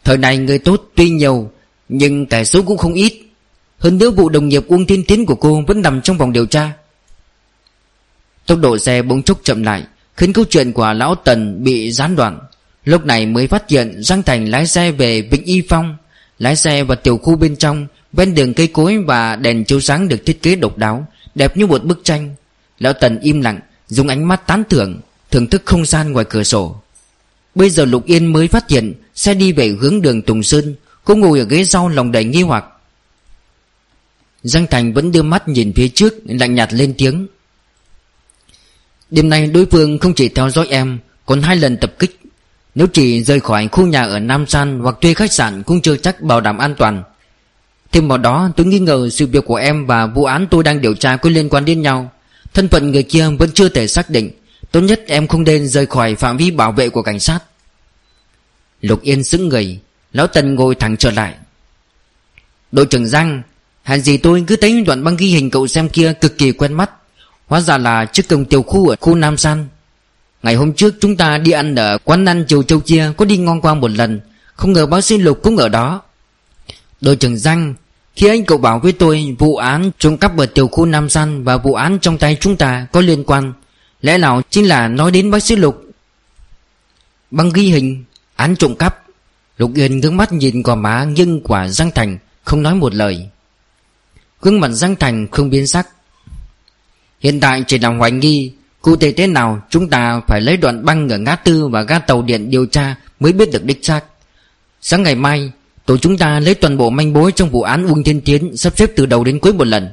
[0.04, 1.52] Thời này người tốt tuy nhiều,
[1.90, 3.29] Nhưng kẻ xấu cũng không ít.
[3.80, 6.46] Hơn nữa vụ đồng nghiệp Uông Thiên Tiến của cô Vẫn nằm trong vòng điều
[6.46, 6.72] tra.
[8.46, 9.84] Tốc độ xe bỗng chốc chậm lại,
[10.18, 12.40] Khiến câu chuyện của Lão Tần bị gián đoạn.
[12.86, 15.98] Lúc này mới phát hiện Giang Thành lái xe về Vịnh Y Phong,
[16.40, 20.08] Lái xe vào tiểu khu bên trong, Ven đường cây cối và đèn chiếu sáng
[20.08, 22.36] được thiết kế độc đáo, Đẹp như một bức tranh.
[22.80, 25.00] Lão Tần im lặng, Dùng ánh mắt tán thưởng
[25.32, 26.76] Thưởng thức không gian ngoài cửa sổ.
[27.56, 31.16] Bây giờ Lục Yên mới phát hiện Xe đi về hướng đường Tùng Sơn, Cô
[31.16, 32.66] ngồi ở ghế sau lòng đầy nghi hoặc.
[34.44, 37.28] Giang Thành vẫn đưa mắt nhìn phía trước, Lạnh nhạt lên tiếng.
[39.12, 42.20] Đêm nay đối phương không chỉ theo dõi em, Còn hai lần tập kích.
[42.76, 45.98] Nếu chỉ rời khỏi khu nhà ở Nam San Hoặc thuê khách sạn cũng chưa
[45.98, 47.04] chắc bảo đảm an toàn.
[47.92, 50.82] Thêm vào đó, tôi nghi ngờ sự việc của em Và vụ án tôi đang
[50.82, 52.12] điều tra có liên quan đến nhau.
[52.54, 54.32] Thân phận người kia vẫn chưa thể xác định.
[54.72, 57.40] Tốt nhất em không nên rời khỏi phạm vi bảo vệ của cảnh sát.
[58.82, 59.80] Lục Yên xứng người,
[60.14, 61.36] Lão Tần ngồi thẳng trở lại.
[62.72, 63.42] Đội trưởng Giang
[63.84, 66.74] Hàng gì tôi cứ thấy đoạn băng ghi hình cậu xem kia cực kỳ quen
[66.74, 66.92] mắt.
[67.48, 69.68] Hóa ra là trước cổng tiểu khu ở khu Nam San.
[70.44, 73.38] Ngày hôm trước chúng ta đi ăn ở quán ăn chiều châu chia Có đi
[73.38, 74.20] ngon qua một lần.
[74.54, 76.02] Không ngờ bác sĩ Lục cũng ở đó.
[77.02, 77.74] Đội trưởng Giang,
[78.16, 81.44] Khi anh cậu bảo với tôi Vụ án trộm cắp ở tiểu khu Nam San
[81.44, 83.54] Và vụ án trong tay chúng ta có liên quan,
[84.02, 85.84] Lẽ nào chính là nói đến bác sĩ Lục?
[87.32, 88.04] Băng ghi hình,
[88.36, 89.04] Án trộm cắp.
[89.58, 93.30] Lục Yên ngước mắt nhìn gò má nghiêng quả Giang Thành, Không nói một lời.
[94.42, 95.88] Gương mặt Giang Thành không biến sắc.
[97.20, 100.86] Hiện tại chỉ là hoài nghi, Cụ thể thế nào chúng ta phải lấy đoạn
[100.86, 104.02] băng ở ngã tư và ga tàu điện điều tra mới biết được đích xác.
[104.82, 105.52] Sáng ngày mai,
[105.86, 108.74] Tổ chúng ta lấy toàn bộ manh mối trong vụ án Uông Thiên Tiến Sắp
[108.78, 109.90] xếp từ đầu đến cuối một lần.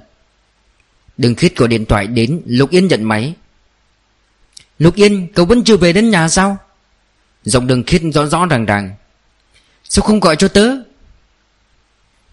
[1.16, 3.34] Đừng khít gọi điện thoại đến, Lục Yên nhận máy.
[4.78, 6.58] Lục Yên, cậu vẫn chưa về đến nhà sao?
[7.44, 8.94] Giọng đường khít rõ rõ ràng ràng.
[9.84, 10.70] Sao không gọi cho tớ?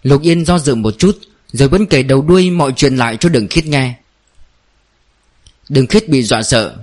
[0.03, 1.17] Lục Yên do dự một chút
[1.53, 3.93] rồi vẫn kể đầu đuôi mọi chuyện lại cho đường khiết nghe.
[5.69, 6.75] Đường khiết bị dọa sợ.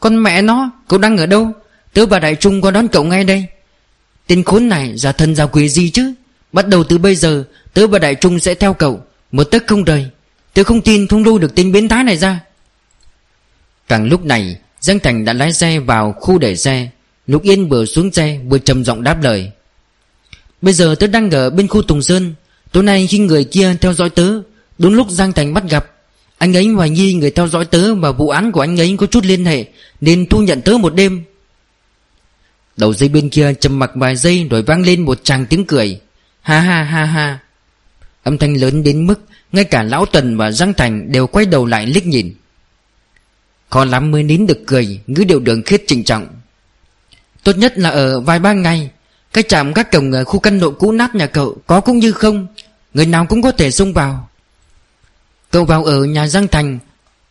[0.00, 1.52] Con mẹ nó, Cậu đang ở đâu?
[1.92, 3.46] Tớ và Đại Trung có đón cậu ngay đây.
[4.26, 6.14] Tên khốn này giả thân giả quỷ gì chứ?
[6.52, 9.02] Bắt đầu từ bây giờ, Tớ và Đại Trung sẽ theo cậu.
[9.32, 10.10] Một tấc không rời.
[10.54, 12.40] Tớ không tin không lôi được tên biến thái này ra.
[13.88, 16.88] Càng lúc này, Giang Thành đã lái xe vào khu để xe.
[17.26, 19.50] Lục Yên vừa xuống xe, vừa trầm giọng đáp lời.
[20.62, 22.34] Bây giờ tớ đang ở bên khu Tùng Sơn.
[22.72, 24.40] Tối nay khi người kia theo dõi tớ,
[24.78, 25.86] Đúng lúc Giang Thành bắt gặp,
[26.38, 29.06] Anh ấy hoài nghi người theo dõi tớ Và vụ án của anh ấy có
[29.06, 29.64] chút liên hệ,
[30.00, 31.24] Nên thu nhận tớ một đêm.
[32.76, 36.00] Đầu dây bên kia trầm mặc vài giây Rồi vang lên một tràng tiếng cười.
[36.42, 37.38] Ha ha ha ha.
[38.22, 39.20] Âm thanh lớn đến mức
[39.52, 42.34] Ngay cả Lão Tần và Giang Thành đều quay đầu lại liếc nhìn.
[43.70, 46.26] Khó lắm mới nín được cười, Ngữ điệu đường khiết trịnh trọng.
[47.44, 48.90] Tốt nhất là ở vài ba ngày
[49.32, 52.12] cái trạm các cổng ở khu căn hộ cũ nát nhà cậu Có cũng như
[52.12, 52.46] không?
[52.94, 54.28] Người nào cũng có thể xông vào.
[55.50, 56.78] Cậu vào ở nhà Giang Thành.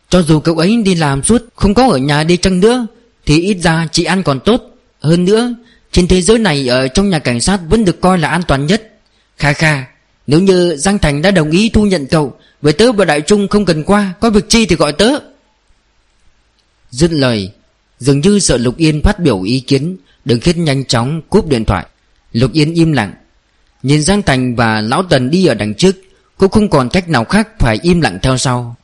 [0.08, 2.86] Cho dù cậu ấy đi làm suốt, Không có ở nhà đi chăng nữa,
[3.26, 4.62] Thì ít ra chị ăn còn tốt.
[5.00, 5.54] Hơn nữa,
[5.92, 8.66] Trên thế giới này ở trong nhà cảnh sát Vẫn được coi là an toàn
[8.66, 8.92] nhất.
[9.38, 9.84] Kha kha,
[10.26, 13.48] Nếu như Giang Thành đã đồng ý thu nhận cậu, Với tớ và Đại Trung
[13.48, 15.10] không cần qua, Có việc chi thì gọi tớ.
[16.90, 17.52] Dứt lời,
[17.98, 21.64] Dường như sợ Lục Yên phát biểu ý kiến Đường khiết nhanh chóng, cúp điện
[21.64, 21.86] thoại.
[22.32, 23.14] Lục Yên im lặng.
[23.82, 25.96] Nhìn Giang Thành và Lão Tần đi ở đằng trước,
[26.36, 28.76] Cô không còn cách nào khác phải im lặng theo sau.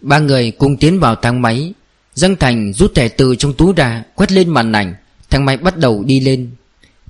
[0.00, 1.72] Ba người cùng tiến vào thang máy.
[2.14, 4.94] Giang Thành rút thẻ từ trong túi ra, Quét lên màn ảnh.
[5.30, 6.50] Thang máy bắt đầu đi lên.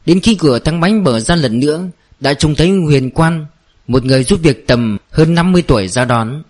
[0.06, 1.84] Đến khi cửa thang máy mở ra lần nữa,
[2.20, 3.46] Đã trông thấy Huyền Quan,
[3.86, 6.42] Một người giúp việc tầm hơn 50 tuổi ra đón.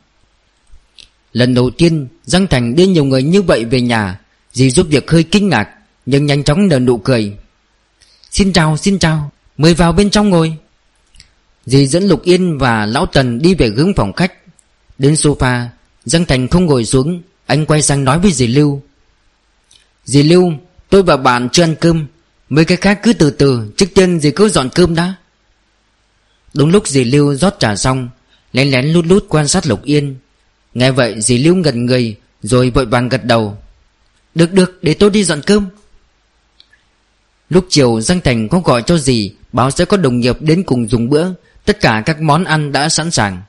[1.33, 4.19] Lần đầu tiên, Giang Thành đưa nhiều người như vậy về nhà
[4.53, 5.69] Dì giúp việc hơi kinh ngạc.
[6.07, 7.37] Nhưng nhanh chóng nở nụ cười.
[8.31, 10.57] Xin chào xin chào, Mời vào bên trong ngồi.
[11.67, 14.33] Dì dẫn Lục Yên và Lão Tần đi về hướng phòng khách.
[14.99, 15.67] Đến sofa,
[16.05, 18.83] Giang Thành không ngồi xuống, Anh quay sang nói với dì Lưu.
[20.05, 20.53] Dì Lưu,
[20.89, 22.07] Tôi và bạn chưa ăn cơm.
[22.49, 25.15] Mấy cái khác cứ từ từ, Trước tiên dì cứ dọn cơm đã.
[26.55, 28.09] Đúng lúc dì Lưu rót trà xong,
[28.53, 30.17] Lén lén lút lút quan sát Lục Yên.
[30.75, 33.59] Nghe vậy, dì Lưu ngẩn người, Rồi vội vàng gật đầu.
[34.35, 35.69] Được được, để tôi đi dọn cơm.
[37.55, 40.89] Lúc chiều, Giang Thành có gọi cho gì Báo sẽ có đồng nghiệp đến cùng
[40.89, 41.27] dùng bữa.
[41.65, 43.43] Tất cả các món ăn đã sẵn sàng.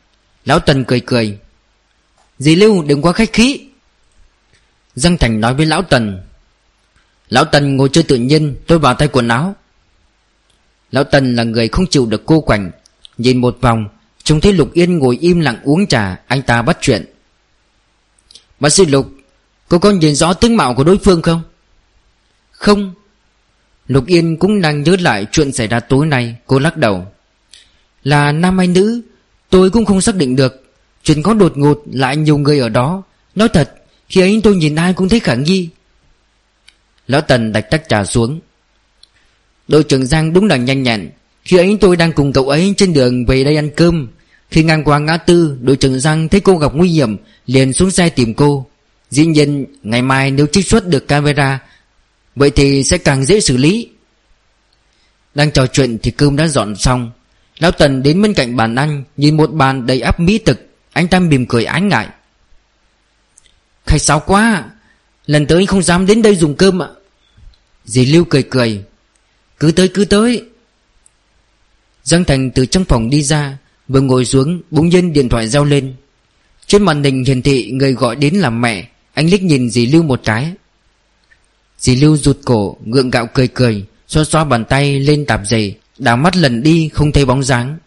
[0.45, 1.37] Lão Tần cười cười.
[2.39, 3.61] Dì Lưu, đừng quá khách khí.
[4.95, 6.21] Giang Thành nói với Lão Tần.
[7.29, 9.55] Lão Tần ngồi chơi tự nhiên, Tôi vào tay quần áo.
[10.91, 12.71] Lão Tần là người không chịu được cô quạnh.
[13.17, 13.87] Nhìn một vòng,
[14.23, 17.05] Trông thấy Lục Yên ngồi im lặng uống trà, Anh ta bắt chuyện.
[18.59, 19.09] Bác sĩ Lục,
[19.69, 21.41] Cô có nhìn rõ tướng mạo của đối phương không?
[22.51, 22.93] Không.
[23.87, 27.05] Lục Yên cũng đang nhớ lại chuyện xảy ra tối nay, Cô lắc đầu.
[28.03, 29.01] Là nam hay nữ,
[29.49, 30.63] Tôi cũng không xác định được.
[31.03, 33.03] Chuyện có đột ngột lại nhiều người ở đó.
[33.35, 33.73] Nói thật,
[34.09, 35.69] Khi ấy tôi nhìn ai cũng thấy khả nghi.
[37.07, 38.39] Lão Tần đặt tách trà xuống.
[39.67, 41.09] Đội trưởng Giang đúng là nhanh nhẹn.
[41.43, 44.07] Khi ấy tôi đang cùng cậu ấy trên đường về đây ăn cơm.
[44.51, 47.91] Khi ngang qua ngã tư, Đội trưởng Giang thấy cô gặp nguy hiểm, Liền xuống
[47.91, 48.65] xe tìm cô.
[49.09, 51.59] Dĩ nhiên, ngày mai nếu trích xuất được camera
[52.35, 53.89] Vậy thì sẽ càng dễ xử lý.
[55.35, 57.11] Đang trò chuyện thì cơm đã dọn xong.
[57.59, 60.69] Lão Tần đến bên cạnh bàn ăn, Nhìn một bàn đầy ắp mỹ thực.
[60.93, 62.07] Anh ta mỉm cười ái ngại.
[63.85, 64.63] Khách sao quá,
[65.25, 66.87] Lần tới không dám đến đây dùng cơm ạ.
[67.85, 68.83] Dì Lưu cười cười.
[69.59, 70.43] Cứ tới cứ tới.
[72.03, 75.63] Giang Thành từ trong phòng đi ra, Vừa ngồi xuống, bỗng nhiên điện thoại reo
[75.63, 75.95] lên.
[76.67, 78.87] Trên màn hình hiển thị người gọi đến là mẹ.
[79.13, 80.53] Anh liếc nhìn dì Lưu một cái.
[81.85, 85.73] Dì Lưu rụt cổ, Ngượng gạo cười cười Xoa xoa bàn tay lên tạp dề,
[85.97, 87.77] Đảo mắt lần đi không thấy bóng dáng.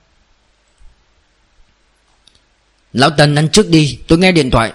[2.93, 4.73] Lão Tần ăn trước đi, tôi nghe điện thoại.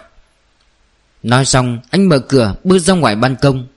[1.23, 3.67] Nói xong, anh mở cửa, bước ra ngoài ban công.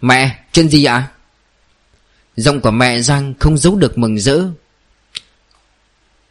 [0.00, 1.08] Mẹ, chuyện gì ạ?
[2.36, 4.42] Giọng của mẹ Giang không giấu được mừng rỡ.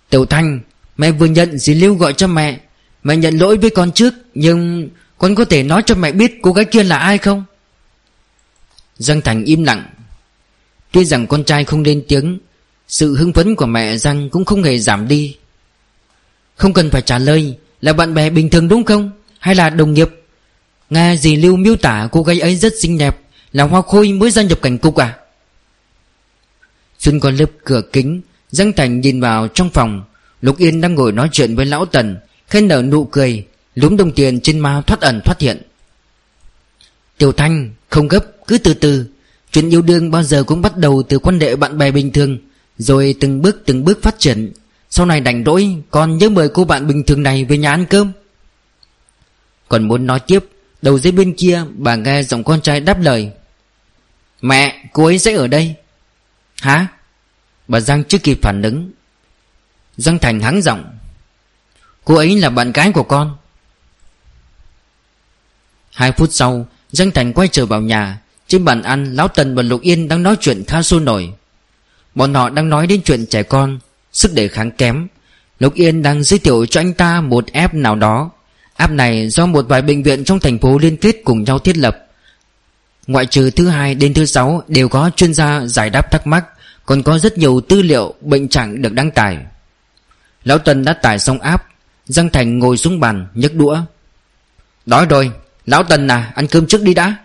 [0.10, 0.60] Tiểu Thanh,
[0.98, 2.60] Mẹ vừa nhận dì Lưu gọi cho mẹ.
[3.04, 6.54] Mẹ nhận lỗi với con trước, Nhưng con có thể nói cho mẹ biết cô
[6.54, 7.46] gái kia là ai không?
[8.98, 9.84] Giang Thành im lặng.
[10.92, 12.40] Tuy rằng con trai không lên tiếng,
[12.88, 15.38] Sự hưng phấn của mẹ Giang cũng không hề giảm đi.
[16.56, 19.12] Không cần phải trả lời Là bạn bè bình thường đúng không?
[19.40, 20.10] Hay là đồng nghiệp?
[20.90, 23.18] Nghe dì Lưu miêu tả cô gái ấy rất xinh đẹp,
[23.54, 25.18] Là hoa khôi mới gia nhập cảnh cục à?
[27.00, 30.04] Xuyên qua lớp cửa kính, Giang Thành nhìn vào trong phòng.
[30.42, 34.12] Lục Yên đang ngồi nói chuyện với Lão Tần Khen nở nụ cười lúng đồng
[34.12, 35.62] tiền trên ma thoát ẩn thoát hiện.
[37.18, 39.06] Tiểu Thanh, Không gấp cứ từ từ,
[39.52, 42.38] Chuyện yêu đương bao giờ cũng bắt đầu từ quan hệ bạn bè bình thường,
[42.78, 44.54] Rồi từng bước từng bước phát triển.
[44.90, 47.86] Sau này đành rỗi Con nhớ mời cô bạn bình thường này về nhà ăn
[47.86, 48.12] cơm.
[49.68, 50.46] Còn muốn nói tiếp,
[50.82, 53.32] Đầu dây bên kia, bà nghe giọng con trai đáp lời.
[54.42, 55.76] Mẹ, cô ấy sẽ ở đây.
[56.62, 56.88] Hả?
[57.68, 58.92] Bà Giang chưa kịp phản ứng.
[59.98, 60.98] Giang Thành hắng giọng.
[62.06, 63.38] Cô ấy là bạn gái của con.
[65.92, 68.22] Hai phút sau, Giang Thành quay trở vào nhà.
[68.48, 71.34] Trên bàn ăn Lão Tần và Lục Yên đang nói chuyện khá sôi nổi.
[72.16, 73.80] Bọn họ đang nói đến chuyện trẻ con,
[74.12, 75.08] Sức đề kháng kém.
[75.60, 78.32] Lục Yên đang giới thiệu cho anh ta một app nào đó.
[78.76, 81.78] App này do một vài bệnh viện trong thành phố liên kết cùng nhau thiết
[81.78, 81.98] lập.
[83.08, 86.46] Ngoại trừ thứ hai đến thứ sáu đều có chuyên gia giải đáp thắc mắc,
[86.86, 89.38] Còn có rất nhiều tư liệu bệnh trạng được đăng tải.
[90.44, 91.64] Lão Tần đã tải xong app,
[92.06, 93.82] Giang Thành ngồi xuống bàn nhấc đũa.
[94.86, 95.32] Đói rồi,
[95.66, 97.16] Lão Tần à ăn cơm trước đi đã.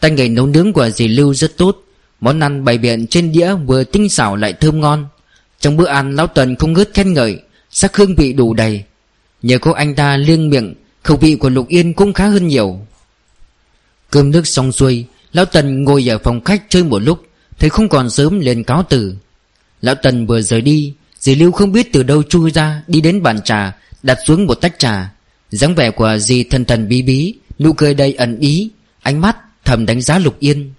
[0.00, 1.84] Tay nghề nấu nướng của dì Lưu rất tốt.
[2.20, 5.06] Món ăn bày biện trên đĩa vừa tinh xảo lại thơm ngon.
[5.60, 7.38] Trong bữa ăn, Lão Tần không ngớt khen ngợi,
[7.70, 8.84] Sắc hương vị đủ đầy.
[9.42, 12.80] Nhờ có anh ta liêng miệng, Khẩu vị của Lục Yên cũng khá hơn nhiều.
[14.10, 17.22] Cơm nước xong xuôi, Lão Tần ngồi ở phòng khách chơi một lúc,
[17.58, 19.14] Thấy không còn sớm liền cáo từ.
[19.82, 23.22] Lão Tần vừa rời đi, Dì Lưu không biết từ đâu chui ra, Đi đến
[23.22, 25.12] bàn trà, Đặt xuống một tách trà.
[25.50, 28.70] dáng vẻ của dì thần thần bí bí, Nụ cười đầy ẩn ý,
[29.02, 30.72] Ánh mắt thầm đánh giá Lục Yên.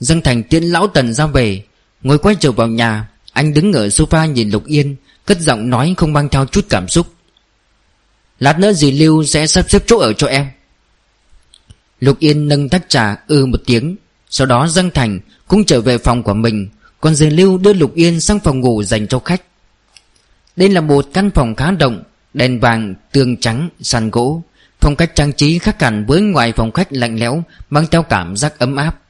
[0.00, 1.62] Dương Thành tiễn lão Tần ra về
[2.02, 5.94] Ngồi quay trở vào nhà Anh đứng ở sofa nhìn Lục Yên Cất giọng nói
[5.96, 7.06] không mang theo chút cảm xúc.
[8.40, 10.46] Lát nữa dì Lưu sẽ sắp xếp chỗ ở cho em.
[12.00, 13.96] Lục Yên nâng tách trà ư một tiếng
[14.30, 16.68] Sau đó Dương Thành cũng trở về phòng của mình
[17.00, 19.42] Còn dì Lưu đưa Lục Yên sang phòng ngủ dành cho khách.
[20.56, 22.02] Đây là một căn phòng khá rộng
[22.34, 24.42] Đèn vàng, tường trắng, sàn gỗ
[24.80, 28.36] Phong cách trang trí khác hẳn với ngoài phòng khách lạnh lẽo, Mang theo cảm
[28.36, 29.00] giác ấm áp.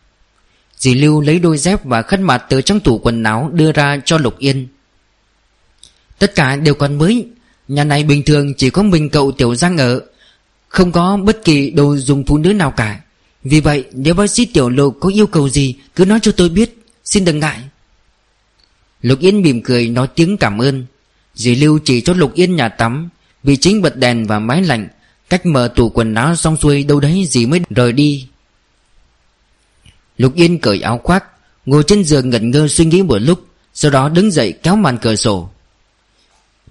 [0.76, 4.00] Dì Lưu lấy đôi dép và khăn mặt từ trong tủ quần áo đưa ra
[4.04, 4.68] cho Lục Yên.
[6.18, 7.26] Tất cả đều còn mới,
[7.68, 10.00] Nhà này bình thường chỉ có mình cậu Tiểu Giang ở,
[10.68, 13.00] Không có bất kỳ đồ dùng phụ nữ nào cả.
[13.44, 16.48] Vì vậy, nếu bác sĩ Tiểu Lục có yêu cầu gì, Cứ nói cho tôi
[16.48, 17.58] biết, Xin đừng ngại.
[19.02, 20.86] Lục Yên mỉm cười nói tiếng cảm ơn.
[21.34, 23.08] Dì Lưu chỉ cho Lục Yên nhà tắm
[23.42, 24.88] Vì chính bật đèn và máy lạnh
[25.28, 28.28] Cách mở tủ quần áo xong xuôi đâu đấy gì mới rời đi.
[30.18, 31.24] Lục Yên cởi áo khoác,
[31.66, 34.98] Ngồi trên giường ngẩn ngơ suy nghĩ một lúc, Sau đó đứng dậy kéo màn
[34.98, 35.50] cửa sổ.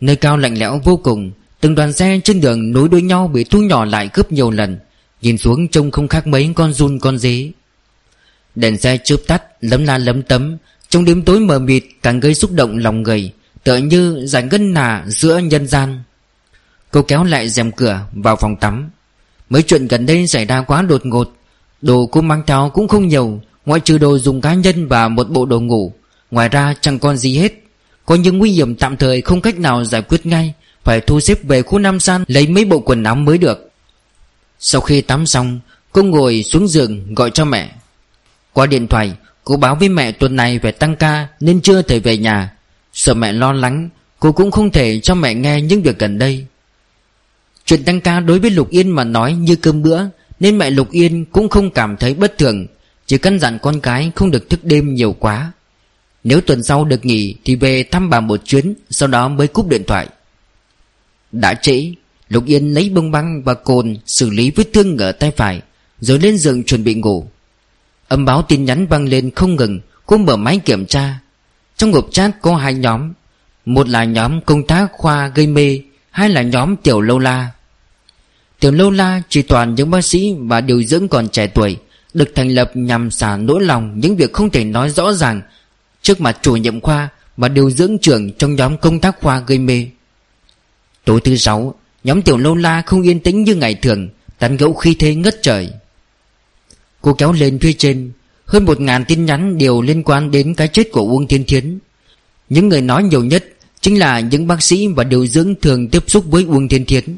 [0.02, 3.44] Nơi cao lạnh lẽo vô cùng, Từng đoàn xe trên đường nối đuôi nhau Bị
[3.44, 4.78] thu nhỏ lại gấp nhiều lần.
[5.22, 7.52] Nhìn xuống trông không khác mấy con run con dế.
[8.56, 10.58] Đèn xe chớp tắt, Lấm la lấm tấm.
[10.90, 13.32] Trong đêm tối mờ mịt, càng gây xúc động lòng người,
[13.64, 16.04] Tựa như giải ngân nà giữa nhân gian.
[16.96, 18.90] Cô kéo lại rèm cửa vào phòng tắm.
[19.50, 21.36] Mấy chuyện gần đây xảy ra quá đột ngột.
[21.82, 25.30] Đồ cô mang theo cũng không nhiều, Ngoại trừ đồ dùng cá nhân và một
[25.30, 25.94] bộ đồ ngủ.
[26.32, 27.54] Ngoài ra chẳng còn gì hết.
[28.06, 30.54] Có những nguy hiểm tạm thời không cách nào giải quyết ngay,
[30.84, 33.72] Phải thu xếp về khu Nam San Lấy mấy bộ quần áo mới được.
[34.60, 35.60] Sau khi tắm xong,
[35.92, 37.72] Cô ngồi xuống giường gọi cho mẹ.
[38.54, 42.00] Qua điện thoại, Cô báo với mẹ tuần này phải tăng ca Nên chưa thể
[42.00, 42.52] về nhà.
[42.94, 46.46] Sợ mẹ lo lắng, Cô cũng không thể cho mẹ nghe những việc gần đây.
[47.66, 50.04] Chuyện tăng ca đối với Lục Yên mà nói như cơm bữa,
[50.40, 52.68] Nên mẹ Lục Yên cũng không cảm thấy bất thường.
[53.06, 55.52] Chỉ căn dặn con cái không được thức đêm nhiều quá.
[56.24, 59.68] Nếu tuần sau được nghỉ Thì về thăm bà một chuyến, Sau đó mới cúp
[59.68, 60.08] điện thoại.
[61.32, 61.94] Đã trễ,
[62.30, 65.62] Lục Yên lấy bông băng và cồn Xử lý vết thương ở tay phải,
[66.00, 67.28] Rồi lên giường chuẩn bị ngủ.
[68.08, 71.20] Âm báo tin nhắn vang lên không ngừng, Cô mở máy kiểm tra.
[71.78, 73.14] Trong hộp chat có hai nhóm,
[73.66, 75.80] Một là nhóm công tác khoa gây mê,
[76.12, 77.52] Hai là nhóm Tiểu Lâu La.
[78.60, 81.78] Tiểu Lâu La chỉ toàn những bác sĩ và điều dưỡng còn trẻ tuổi,
[82.14, 85.42] Được thành lập nhằm xả nỗi lòng những việc không thể nói rõ ràng
[86.02, 89.60] Trước mặt chủ nhiệm khoa và điều dưỡng trưởng trong nhóm công tác khoa gây
[89.60, 89.88] mê.
[91.06, 94.74] Tối thứ sáu, Nhóm tiểu lâu la không yên tĩnh như ngày thường, Tán gẫu
[94.74, 95.70] khi thế ngất trời.
[97.02, 98.12] Cô kéo lên phía trên,
[98.46, 101.80] Hơn một ngàn tin nhắn đều liên quan đến cái chết của Uông Thiên Thiến.
[102.50, 103.46] Những người nói nhiều nhất
[103.82, 107.18] Chính là những bác sĩ và điều dưỡng thường tiếp xúc với Uông Thiên Thiến.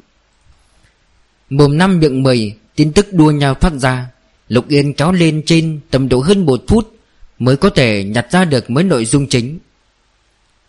[1.49, 4.07] Mồm năm miệng mười, Tin tức đua nhau phát ra.
[4.49, 6.97] Lục Yên kéo lên trên tầm độ hơn một phút
[7.39, 9.59] Mới có thể nhặt ra được mấy nội dung chính.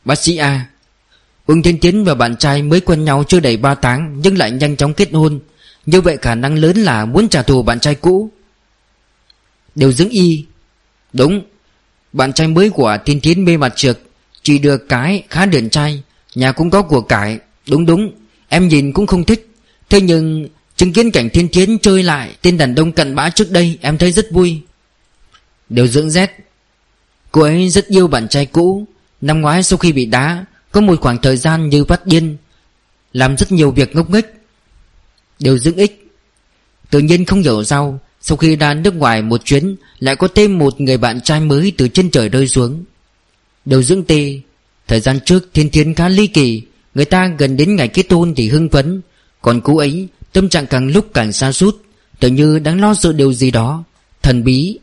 [0.05, 0.67] Bác sĩ A,
[1.47, 4.51] Uông Thiên Tiến và bạn trai mới quen nhau chưa đầy 3 tháng Nhưng lại
[4.51, 5.41] nhanh chóng kết hôn.
[5.87, 8.31] Như vậy khả năng lớn là muốn trả thù bạn trai cũ.
[9.75, 10.45] Điều dưỡng y,
[11.13, 11.43] Đúng,
[12.13, 13.99] Bạn trai mới của Thiên Tiến mê mặt trượt
[14.43, 16.03] Chỉ được cái khá điển trai,
[16.35, 17.39] Nhà cũng có của cải.
[17.69, 18.13] Đúng đúng,
[18.49, 19.49] Em nhìn cũng không thích.
[19.91, 23.51] Thế nhưng Chứng kiến cảnh Thiên Thiến chơi lại, Tên đàn đông cận bã trước
[23.51, 24.61] đây, Em thấy rất vui.
[25.69, 26.27] Điều dưỡng Z,
[27.33, 28.87] Cô ấy rất yêu bạn trai cũ.
[29.21, 32.37] Năm ngoái sau khi bị đá, Có một khoảng thời gian như phát điên,
[33.13, 34.27] Làm rất nhiều việc ngốc nghếch.
[35.39, 36.11] Điều dưỡng ích
[36.91, 40.59] Tự nhiên không hiểu sao, Sau khi ra nước ngoài một chuyến, Lại có thêm
[40.59, 42.85] một người bạn trai mới từ trên trời rơi xuống.
[43.65, 44.41] Điều dưỡng tê
[44.87, 46.63] Thời gian trước thiên thiên khá ly kỳ,
[46.95, 49.01] Người ta gần đến ngày kết hôn thì hưng phấn,
[49.43, 51.77] Còn cô ấy Tâm trạng càng lúc càng xa sút
[52.21, 53.85] Tự như đang lo sợ điều gì đó.
[54.23, 54.79] Thần bí.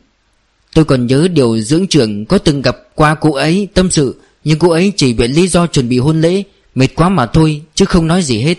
[0.74, 4.58] Tôi còn nhớ điều dưỡng trưởng có từng gặp qua cô ấy, tâm sự, Nhưng
[4.58, 6.42] cô ấy chỉ viện lý do chuẩn bị hôn lễ,
[6.74, 8.58] Mệt quá mà thôi, chứ không nói gì hết.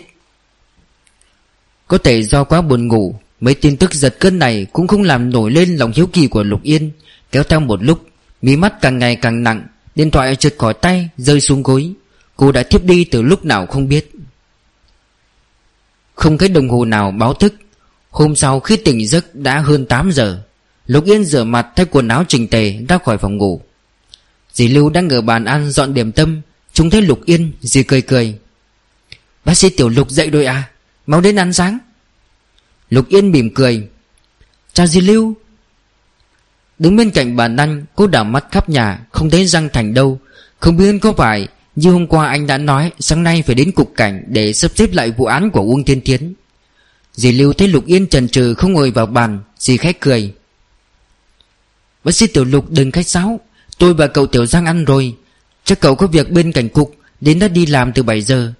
[1.88, 5.30] Có thể do quá buồn ngủ, Mấy tin tức giật cơn này cũng không làm
[5.30, 6.90] nổi lên lòng hiếu kỳ của Lục Yên.
[7.32, 8.06] Kéo theo một lúc,
[8.42, 11.92] Mí mắt càng ngày càng nặng, Điện thoại trượt khỏi tay, rơi xuống gối.
[12.36, 14.10] Cô đã thiếp đi từ lúc nào không biết.
[16.18, 17.54] Không cái đồng hồ nào báo thức.
[18.10, 20.42] Hôm sau khi tỉnh giấc đã hơn 8 giờ,
[20.86, 23.60] Lục Yên rửa mặt thay quần áo chỉnh tề ra khỏi phòng ngủ.
[24.52, 26.40] Dì Lưu đang ở bàn ăn dọn điểm tâm
[26.72, 28.38] Chúng thấy Lục Yên, Dì cười cười.
[29.44, 30.70] Bác sĩ Tiểu Lục dậy rồi à?
[31.06, 31.78] Mau đến ăn sáng.
[32.90, 33.88] Lục Yên mỉm cười.
[34.72, 35.34] Chào dì Lưu.
[36.78, 40.18] Đứng bên cạnh bàn ăn, Cô đảo mắt khắp nhà, Không thấy răng thành đâu.
[40.60, 41.48] Không biết có phải
[41.78, 44.92] như hôm qua anh đã nói, Sáng nay phải đến cục cảnh Để sắp xếp
[44.92, 46.34] lại vụ án của Uông Thiên Thiến.
[47.14, 50.34] Dì Lưu thấy Lục Yên trần trừ không ngồi vào bàn, Dì khách cười.
[52.04, 53.40] Bác sĩ Tiểu Lục, đừng khách sáo.
[53.78, 55.14] Tôi và cậu Tiểu Giang ăn rồi.
[55.64, 58.52] Chắc cậu có việc bên cảnh cục, Đến đã đi làm từ 7 giờ.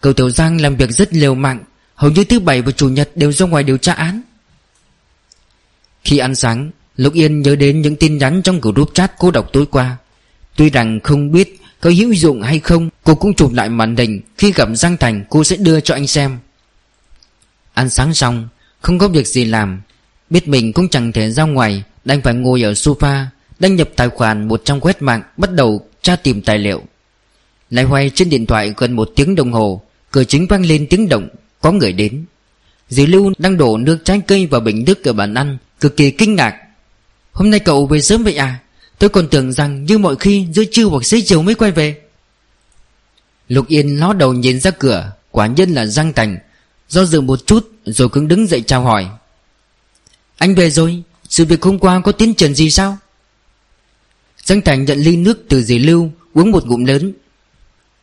[0.00, 1.64] Cậu Tiểu Giang làm việc rất liều mạng.
[1.94, 4.22] Hầu như thứ bảy và chủ nhật đều ra ngoài điều tra án.
[6.04, 9.48] Khi ăn sáng, Lục Yên nhớ đến những tin nhắn trong group chat cô đọc
[9.52, 9.96] tối qua.
[10.56, 14.20] Tuy rằng không biết có hữu dụng hay không, Cô cũng chụp lại màn hình.
[14.38, 16.38] Khi gặp Giang Thành, cô sẽ đưa cho anh xem.
[17.74, 18.48] Ăn sáng xong,
[18.80, 19.80] Không có việc gì làm.
[20.30, 23.24] Biết mình cũng chẳng thể ra ngoài, Đành phải ngồi ở sofa,
[23.58, 26.82] Đăng nhập tài khoản một trong web mạng, Bắt đầu tra tìm tài liệu.
[27.70, 31.08] Lại hoay trên điện thoại gần một tiếng đồng hồ, Cửa chính vang lên tiếng
[31.08, 31.28] động,
[31.60, 32.24] Có người đến.
[32.88, 36.10] Dì Lưu đang đổ nước trái cây vào bình nước ở bàn ăn, Cực kỳ
[36.10, 36.54] kinh ngạc.
[37.32, 38.58] Hôm nay cậu về sớm vậy à?
[38.98, 42.00] Tôi còn tưởng rằng như mọi khi giữa trưa hoặc xế chiều mới quay về.
[43.48, 46.38] Lục Yên ló đầu nhìn ra cửa, Quả nhân là Giang Thành,
[46.88, 49.08] Do dự một chút rồi cứng đứng dậy chào hỏi.
[50.38, 52.98] Anh về rồi, sự việc hôm qua có tiến triển gì sao?
[54.44, 57.12] Giang Thành nhận ly nước từ dì Lưu, Uống một ngụm lớn.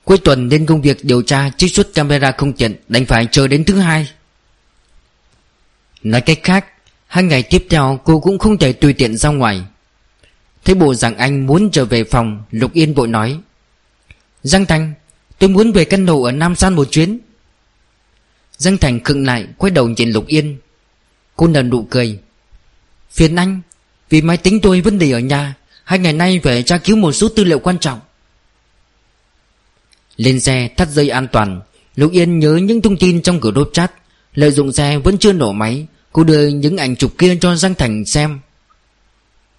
[0.04, 3.48] Cuối tuần nên công việc điều tra trích xuất camera không tiện, Đành phải chờ
[3.48, 4.08] đến thứ hai.
[6.04, 6.66] Nói cách khác,
[7.08, 9.62] Hai ngày tiếp theo cô cũng không thể tùy tiện ra ngoài.
[10.66, 13.40] Thấy bộ rằng anh muốn trở về phòng, Lục Yên vội nói.
[14.44, 14.94] Giang Thành,
[15.40, 17.20] Tôi muốn về căn hộ ở Nam San một chuyến.
[18.58, 20.58] Giang Thành khựng lại, Quay đầu nhìn Lục Yên.
[21.36, 22.20] Cô nở nụ cười.
[23.12, 23.62] Phiền anh,
[24.10, 27.12] Vì máy tính tôi vấn đề ở nhà, Hai ngày nay phải tra cứu một
[27.12, 28.00] số tư liệu quan trọng.
[30.18, 31.62] Lên xe, thắt dây an toàn,
[31.96, 33.92] Lục Yên nhớ những thông tin trong cửa đốt chat.
[34.34, 37.76] Lợi dụng xe vẫn chưa nổ máy, Cô đưa những ảnh chụp kia cho Giang
[37.76, 38.40] Thành xem.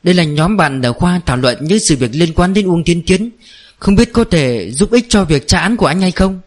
[0.03, 2.85] Đây là nhóm bạn ở khoa thảo luận những sự việc liên quan đến Uông
[2.85, 3.31] Thiên Tiến.
[3.79, 6.41] Không biết có thể giúp ích cho việc trả án của anh hay không?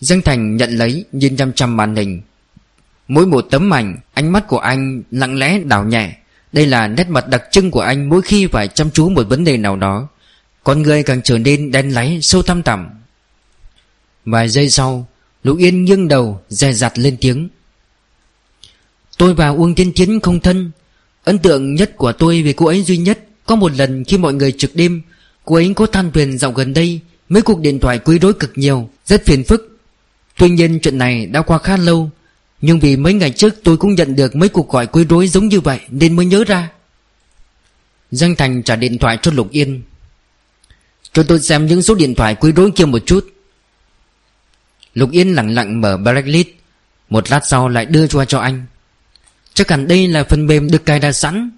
[0.00, 2.20] Dương Thành nhận lấy, nhìn chăm chăm màn hình.
[3.08, 6.16] Mỗi một tấm ảnh Ánh mắt của anh lặng lẽ đảo nhẹ.
[6.52, 9.44] Đây là nét mặt đặc trưng của anh Mỗi khi phải chăm chú một vấn
[9.44, 10.08] đề nào đó.
[10.64, 12.88] Con người càng trở nên đen láy, Sâu thăm tẩm.
[14.24, 15.06] Vài giây sau,
[15.42, 17.48] Lục Yên nghiêng đầu, dè dặt lên tiếng.
[19.18, 20.70] Tôi và Uông Thiên Thiến không thân
[21.28, 24.34] Ấn tượng nhất của tôi về cô ấy duy nhất, Có một lần khi mọi
[24.34, 25.02] người trực đêm,
[25.44, 28.52] Cô ấy có than phiền dạo gần đây, Mấy cuộc điện thoại quấy rối cực
[28.54, 29.78] nhiều, Rất phiền phức.
[30.38, 32.10] Tuy nhiên chuyện này đã qua khá lâu,
[32.60, 35.48] nhưng vì mấy ngày trước tôi cũng nhận được mấy cuộc gọi quấy rối giống
[35.48, 36.70] như vậy Nên mới nhớ ra.
[38.10, 39.82] Giang Thành trả điện thoại cho Lục Yên.
[41.12, 43.32] Cho tôi xem những số điện thoại quấy rối kia một chút.
[44.94, 46.48] Lục Yên lặng lặng mở blacklist
[47.10, 48.66] Một lát sau lại đưa cho cho anh.
[49.58, 51.50] Chắc hẳn đây là phần mềm được cài đặt sẵn,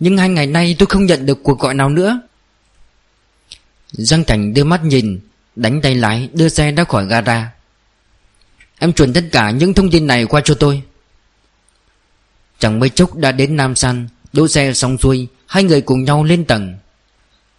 [0.00, 2.20] Nhưng hai ngày nay tôi không nhận được cuộc gọi nào nữa.
[3.92, 5.20] Giang Thành đưa mắt nhìn,
[5.56, 7.50] Đánh tay lái, đưa xe ra khỏi gara.
[8.78, 10.82] Em truyền tất cả những thông tin này qua cho tôi.
[12.58, 16.24] Chẳng mấy chốc đã đến Nam San, Đỗ xe xong xuôi, Hai người cùng nhau
[16.24, 16.74] lên tầng.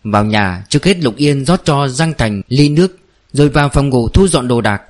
[0.03, 2.99] Vào nhà, trước hết Lục Yên rót cho Giang Thành ly nước,
[3.33, 4.81] Rồi vào phòng ngủ thu dọn đồ đạc.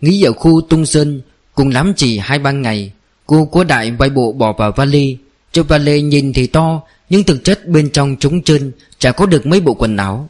[0.00, 1.20] Nghĩ ở khu Tung Sơn,
[1.54, 2.92] Cùng lắm chỉ hai ba ngày
[3.26, 5.16] Cô của đại vay bộ bỏ vào vali.
[5.52, 9.46] Chiếc vali nhìn thì to, Nhưng thực chất bên trong trống trơn, Chả có được
[9.46, 10.28] mấy bộ quần áo.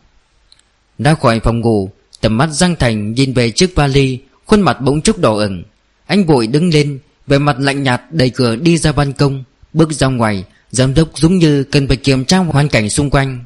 [0.99, 1.90] Ra khỏi phòng ngủ,
[2.20, 5.62] Tầm mắt Giang Thành nhìn về chiếc vali, Khuôn mặt bỗng chốc đỏ ửng.
[6.07, 9.93] Anh vội đứng lên Về mặt lạnh nhạt đẩy cửa đi ra ban công, Bước
[9.93, 13.45] ra ngoài, Giám đốc giống như cần phải kiểm tra hoàn cảnh xung quanh.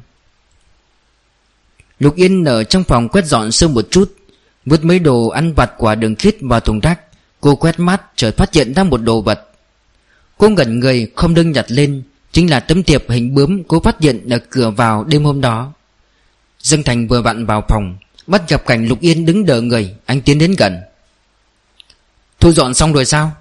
[1.99, 4.15] Lục Yên ở trong phòng quét dọn sơ một chút,
[4.65, 6.99] Vứt mấy đồ ăn vặt quả đường khít vào thùng rác.
[7.47, 9.49] Cô quét mắt chợt phát hiện ra một đồ vật.
[10.37, 14.01] Cô ngẩn người, không đương nhặt lên, Chính là tấm thiệp hình bướm cô phát
[14.01, 15.73] hiện ở cửa vào đêm hôm đó.
[16.59, 20.21] Dương Thành vừa vặn vào phòng, Bắt gặp cảnh Lục Yên đứng đợi người, Anh
[20.21, 20.77] tiến đến gần.
[22.39, 23.31] Thu dọn xong rồi sao?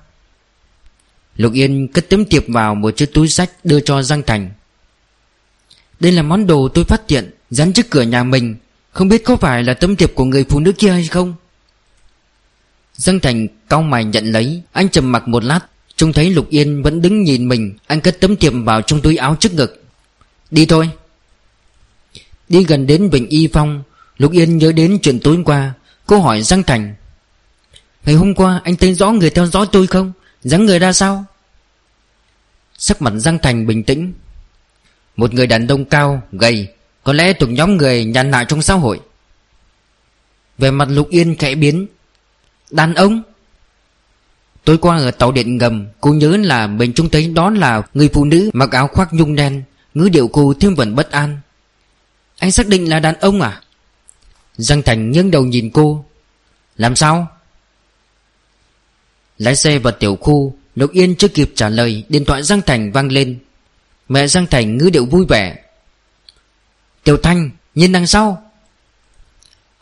[1.37, 4.51] Lục Yên cất tấm thiệp vào một chiếc túi sách đưa cho Giang Thành.
[6.01, 8.57] Đây là món đồ tôi phát hiện, Dán trước cửa nhà mình,
[8.91, 11.35] Không biết có phải là tấm thiệp của người phụ nữ kia hay không?
[12.97, 15.61] Dương Thành cau mày nhận lấy Anh trầm mặc một lát
[15.97, 19.17] Trông thấy Lục Yên vẫn đứng nhìn mình Anh cất tấm thiệp vào trong túi
[19.17, 19.85] áo trước ngực.
[20.51, 20.91] Đi thôi.
[22.49, 23.83] Đi gần đến Bình Y Phong
[24.19, 25.73] Lục Yên nhớ đến chuyện tối qua
[26.07, 26.95] Cô hỏi Giang Thành
[28.05, 30.13] Ngày hôm qua anh thấy rõ người theo dõi tôi không?
[30.43, 31.25] Dáng người ra sao?
[32.79, 34.13] Sắc mặt Giang Thành bình tĩnh.
[35.17, 36.69] Một người đàn ông cao, gầy
[37.03, 39.01] Có lẽ thuộc nhóm người nhàn nại trong xã hội.
[40.59, 41.87] Về mặt Lục Yên khẽ biến
[42.71, 43.23] Đàn ông.
[44.65, 48.09] Tối qua ở tàu điện ngầm, Cô nhớ là mình trông thấy đó là Người
[48.13, 49.63] phụ nữ mặc áo khoác nhung đen,
[49.95, 51.41] Ngữ điệu cô thêm vẩn bất an.
[52.39, 53.63] Anh xác định là đàn ông à?
[54.57, 56.05] Giang Thành nghiêng đầu nhìn cô.
[56.77, 57.29] Làm sao?
[59.39, 62.93] Lái xe vào tiểu khu Lục Yên chưa kịp trả lời, Điện thoại Giang Thành
[62.93, 63.39] vang lên.
[64.09, 65.57] Mẹ Giang Thành ngữ điệu vui vẻ.
[67.05, 68.53] Tiểu Thanh, nhìn đằng sau.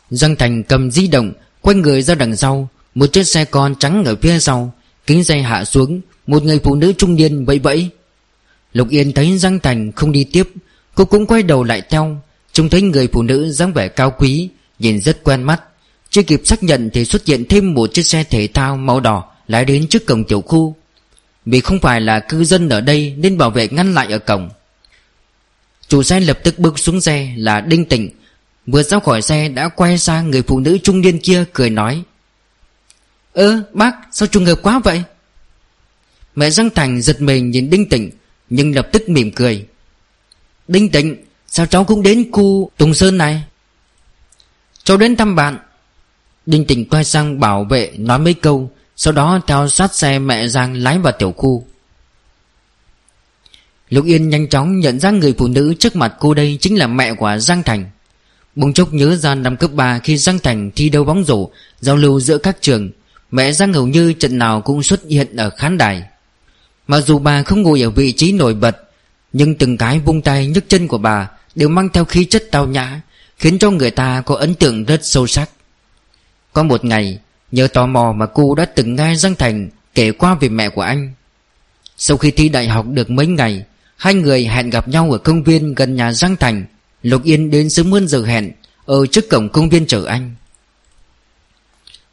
[0.09, 2.69] Giang Thành cầm di động, Quay người ra đằng sau.
[2.95, 4.73] Một chiếc xe con trắng ở phía sau,
[5.07, 7.89] Kính xe hạ xuống, Một người phụ nữ trung niên vẫy vẫy
[8.73, 10.49] Lục Yên thấy Giang Thành không đi tiếp,
[10.95, 12.17] Cô cũng quay đầu lại theo.
[12.53, 15.61] Trông thấy người phụ nữ dáng vẻ cao quý, Nhìn rất quen mắt.
[16.09, 19.23] Chưa kịp xác nhận thì xuất hiện thêm một chiếc xe thể thao màu đỏ
[19.47, 20.75] Lái đến trước cổng tiểu khu.
[21.45, 24.49] Vì không phải là cư dân ở đây Nên bảo vệ ngăn lại ở cổng.
[25.87, 28.09] Chủ xe lập tức bước xuống xe là Đinh Tịnh.
[28.67, 32.03] Vừa ra khỏi xe đã quay sang người phụ nữ trung niên kia cười nói
[33.35, 35.03] Ơ, bác, sao trùng hợp quá vậy?
[36.35, 38.11] Mẹ Giang Thành giật mình nhìn Đinh Tịnh,
[38.49, 39.67] Nhưng lập tức mỉm cười.
[40.67, 41.15] Đinh Tịnh,
[41.47, 43.43] Sao cháu cũng đến khu Tùng Sơn này?
[44.83, 45.57] Cháu đến thăm bạn.
[46.45, 50.47] Đinh Tịnh quay sang bảo vệ nói mấy câu, Sau đó theo sát xe mẹ
[50.47, 51.65] Giang lái vào tiểu khu.
[53.89, 56.87] Lục Yên nhanh chóng nhận ra người phụ nữ trước mặt cô đây chính là
[56.87, 57.89] mẹ của Giang Thành.
[58.55, 61.95] Bùng chốc nhớ ra năm cấp 3 khi Giang Thành thi đấu bóng rổ, Giao
[61.95, 62.91] lưu giữa các trường
[63.31, 66.03] Mẹ Giang hầu như trận nào cũng xuất hiện ở khán đài.
[66.87, 68.77] Mặc dù bà không ngồi ở vị trí nổi bật,
[69.33, 72.67] Nhưng từng cái vung tay nhấc chân của bà Đều mang theo khí chất tao
[72.67, 73.01] nhã,
[73.37, 75.49] Khiến cho người ta có ấn tượng rất sâu sắc.
[76.53, 77.19] Có một ngày
[77.51, 80.81] Nhờ tò mò mà cô đã từng nghe Giang Thành Kể qua về mẹ của
[80.81, 81.13] anh.
[81.97, 83.65] Sau khi thi đại học được mấy ngày,
[83.97, 86.65] Hai người hẹn gặp nhau ở công viên gần nhà Giang Thành
[87.03, 88.51] Lục Yên đến sớm hơn giờ hẹn,
[88.85, 90.35] Ở trước cổng công viên chờ anh.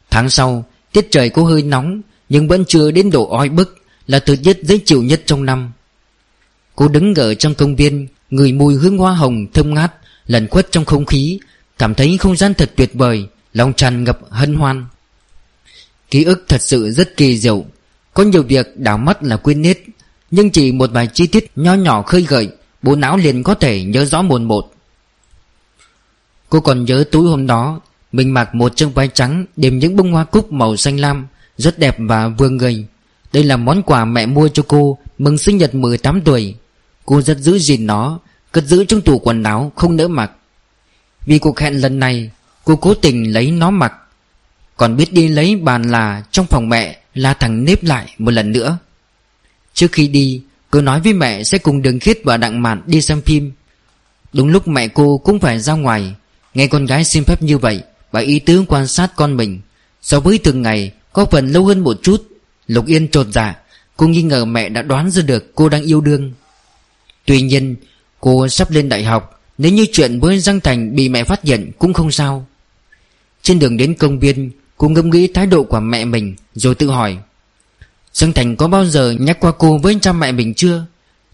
[0.09, 3.77] Tháng sau Tiết trời có hơi nóng, Nhưng vẫn chưa đến độ oi bức,
[4.07, 5.71] Là thời tiết dễ chịu nhất trong năm.
[6.75, 9.93] Cô đứng ở trong công viên, Người mùi hương hoa hồng thơm ngát
[10.27, 11.39] Lần khuất trong không khí,
[11.77, 14.85] Cảm thấy không gian thật tuyệt vời, Lòng tràn ngập hân hoan.
[16.09, 17.65] Ký ức thật sự rất kỳ diệu.
[18.13, 19.77] Có nhiều việc đảo mắt là quên hết,
[20.31, 22.49] Nhưng chỉ một vài chi tiết nho nhỏ khơi gợi,
[22.81, 24.73] Bộ não liền có thể nhớ rõ mồn một.
[26.49, 27.81] Cô còn nhớ tối hôm đó
[28.13, 31.79] mình mặc một chiếc váy trắng Đềm những bông hoa cúc màu xanh lam, Rất
[31.79, 32.85] đẹp và vừa người.
[33.33, 36.55] Đây là món quà mẹ mua cho cô Mừng sinh nhật 18 tuổi.
[37.05, 38.19] Cô rất giữ gìn nó,
[38.51, 40.31] Cất giữ trong tủ quần áo, không nỡ mặc.
[41.25, 42.31] Vì cuộc hẹn lần này,
[42.63, 43.93] Cô cố tình lấy nó mặc.
[44.77, 48.51] Còn biết đi lấy bàn là Trong phòng mẹ là thằng nếp lại một lần
[48.51, 48.77] nữa.
[49.73, 50.41] Trước khi đi
[50.71, 53.51] Cô nói với mẹ sẽ cùng Đường Khiết và Đặng Mạn đi xem phim.
[54.33, 56.15] Đúng lúc mẹ cô cũng phải ra ngoài,
[56.53, 57.83] Nghe con gái xin phép như vậy
[58.13, 59.61] và ý tứ quan sát con mình.
[60.01, 62.27] So với thường ngày, Có phần lâu hơn một chút.
[62.67, 63.55] Lục Yên trột dạ
[63.97, 66.33] Cô nghi ngờ mẹ đã đoán ra được cô đang yêu đương.
[67.25, 67.75] Tuy nhiên,
[68.19, 71.71] Cô sắp lên đại học, Nếu như chuyện với Giang Thành bị mẹ phát hiện
[71.79, 72.45] cũng không sao.
[73.41, 76.89] Trên đường đến công viên, Cô ngẫm nghĩ thái độ của mẹ mình, Rồi tự
[76.89, 77.17] hỏi,
[78.13, 80.85] Giang Thành có bao giờ nhắc qua cô với cha mẹ mình chưa?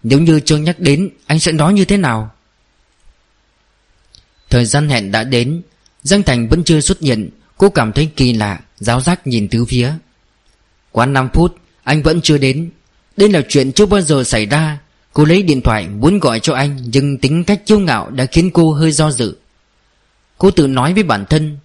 [0.02, 2.30] Nếu như chưa nhắc đến, Anh sẽ nói như thế nào?
[4.50, 5.62] Thời gian hẹn đã đến
[6.02, 9.64] Giang Thành vẫn chưa xuất hiện, Cô cảm thấy kỳ lạ, Giáo giác nhìn tứ
[9.64, 9.92] phía.
[10.92, 12.70] Qua 5 phút, Anh vẫn chưa đến.
[13.16, 14.78] Đây là chuyện chưa bao giờ xảy ra.
[15.12, 18.50] Cô lấy điện thoại muốn gọi cho anh, Nhưng tính cách kiêu ngạo đã khiến
[18.50, 19.36] cô hơi do dự.
[20.38, 21.58] Cô tự nói với bản thân,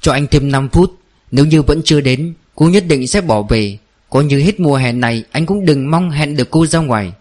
[0.00, 0.98] Cho anh thêm 5 phút,
[1.30, 3.78] Nếu như vẫn chưa đến, Cô nhất định sẽ bỏ về.
[4.10, 7.12] Có như hết mùa hè này, Anh cũng đừng mong hẹn được cô ra ngoài.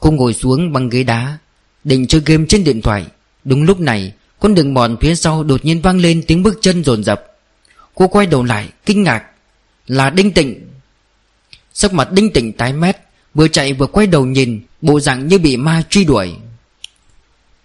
[0.00, 1.38] Cô ngồi xuống bằng ghế đá,
[1.84, 3.06] Định chơi game trên điện thoại.
[3.44, 6.84] Đúng lúc này con đường mòn phía sau đột nhiên vang lên tiếng bước chân
[6.84, 7.26] dồn dập.
[7.94, 9.24] Cô quay đầu lại, Kinh ngạc.
[9.86, 10.60] Là Đinh Tịnh.
[11.72, 12.96] Sắc mặt Đinh Tịnh tái mét,
[13.34, 16.34] Vừa chạy vừa quay đầu nhìn, Bộ dạng như bị ma truy đuổi.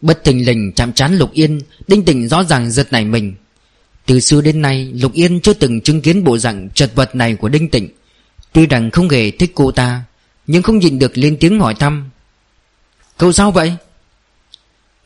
[0.02, 3.34] Bất thình lình chạm chán Lục Yên, Đinh Tịnh rõ ràng giật nảy mình.
[4.06, 7.36] Từ xưa đến nay, Lục Yên chưa từng chứng kiến bộ dạng chật vật này
[7.36, 7.90] của Đinh Tịnh.
[8.54, 10.04] Tuy rằng không hề thích cô ta,
[10.48, 12.10] Nhưng không nhìn được lên tiếng hỏi thăm.
[13.18, 13.76] Cậu sao vậy?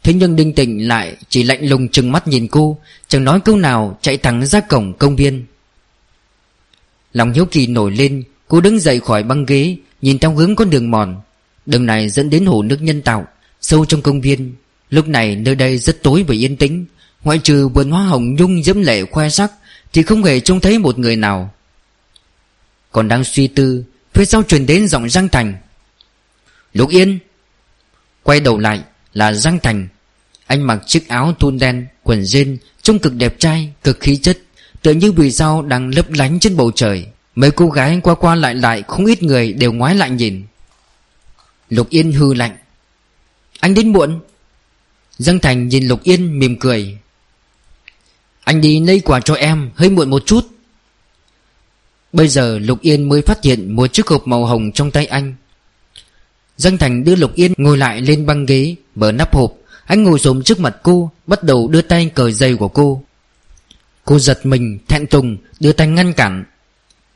[0.06, 2.78] Thế nhưng Đinh Tịnh lại chỉ lạnh lùng chừng mắt nhìn cô,
[3.08, 5.46] Chẳng nói câu nào chạy thẳng ra cổng công viên.
[7.14, 10.70] Lòng hiếu kỳ nổi lên, Cô đứng dậy khỏi băng ghế, Nhìn theo hướng con
[10.70, 11.22] đường mòn.
[11.66, 13.28] Đường này dẫn đến hồ nước nhân tạo,
[13.62, 14.56] Sâu trong công viên.
[14.90, 16.86] Lúc này nơi đây rất tối và yên tĩnh,
[17.24, 19.52] Ngoại trừ vườn hoa hồng nhung dẫm lệ khoe sắc
[19.94, 21.54] Thì không hề trông thấy một người nào.
[22.92, 23.84] Còn đang suy tư,
[24.14, 25.54] Phía sau truyền đến giọng Giang Thành.
[26.74, 27.20] Lục Yên.
[28.24, 28.82] Quay đầu lại
[29.14, 29.88] là Giang Thành.
[30.48, 34.38] Anh mặc chiếc áo thun đen, Quần jean, Trông cực đẹp trai, Cực khí chất,
[34.82, 37.06] Tựa như vì sao đang lấp lánh trên bầu trời.
[37.36, 40.44] Mấy cô gái qua qua lại lại, Không ít người đều ngoái lại nhìn.
[41.70, 42.58] Lục Yên hư lạnh.
[43.60, 44.20] Anh đến muộn.
[45.18, 46.98] Dân Thành nhìn Lục Yên mỉm cười.
[48.44, 50.48] Anh đi lấy quà cho em, Hơi muộn một chút.
[52.14, 55.36] Bây giờ Lục Yên mới phát hiện Một chiếc hộp màu hồng trong tay anh.
[56.58, 59.54] Dân Thành đưa Lục Yên ngồi lại lên băng ghế, Mở nắp hộp.
[59.86, 63.04] Anh ngồi xổm trước mặt cô, Bắt đầu đưa tay cởi giày của cô.
[64.06, 66.44] Cô giật mình, thẹn thùng, Đưa tay ngăn cản.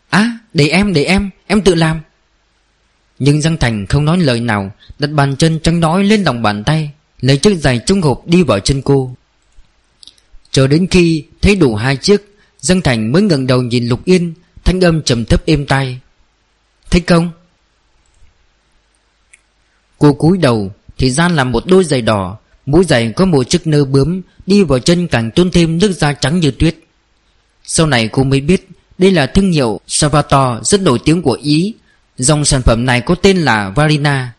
[0.10, 2.02] Á, để em để em Em tự làm.
[3.20, 6.64] Nhưng Giang Thành không nói lời nào, Đặt bàn chân trắng nói lên lòng bàn
[6.64, 6.92] tay,
[7.22, 9.16] Lấy chiếc giày trung hộp đi vào chân cô.
[10.52, 14.34] Chờ đến khi thấy đủ hai chiếc, Giang Thành mới ngẩng đầu nhìn Lục Yên,
[14.64, 16.00] Thanh âm trầm thấp êm tai.
[16.90, 17.32] Thích không?
[19.98, 22.38] Cô cúi đầu, Thì ra là một đôi giày đỏ
[22.72, 26.14] Mũi giày có một chiếc nơ bướm Đi vào chân càng tôn thêm nước da
[26.14, 26.76] trắng như tuyết.
[27.64, 28.68] Sau này cô mới biết,
[28.98, 31.74] đây là thương hiệu Salvatore rất nổi tiếng của Ý.
[32.18, 34.34] Dòng sản phẩm này có tên là Varina.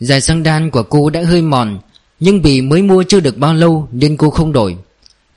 [0.00, 1.78] Giày xăng đan của cô đã hơi mòn,
[2.20, 4.76] Nhưng vì mới mua chưa được bao lâu Nên cô không đổi.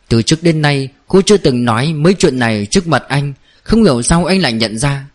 [0.07, 3.33] Từ trước đến nay, cô chưa từng nói mấy chuyện này trước mặt anh,
[3.63, 5.05] Không hiểu sao anh lại nhận ra.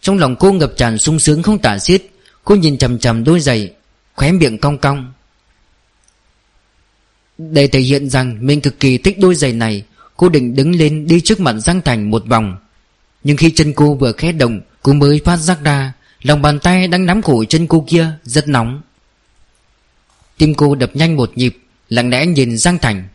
[0.00, 2.02] Trong lòng cô ngập tràn sung sướng không tả xiết,
[2.44, 3.72] Cô nhìn chầm chầm đôi giày,
[4.14, 5.12] Khóe miệng cong cong.
[7.38, 9.82] Để thể hiện rằng mình cực kỳ thích đôi giày này,
[10.16, 12.56] Cô định đứng lên đi trước mặt Giang Thành một vòng.
[13.24, 16.88] Nhưng khi chân cô vừa khẽ động, Cô mới phát giác ra Lòng bàn tay
[16.88, 18.82] đang nắm cổ chân cô kia rất nóng.
[20.38, 21.56] Tim cô đập nhanh một nhịp,
[21.88, 23.08] Lặng lẽ nhìn Giang Thành.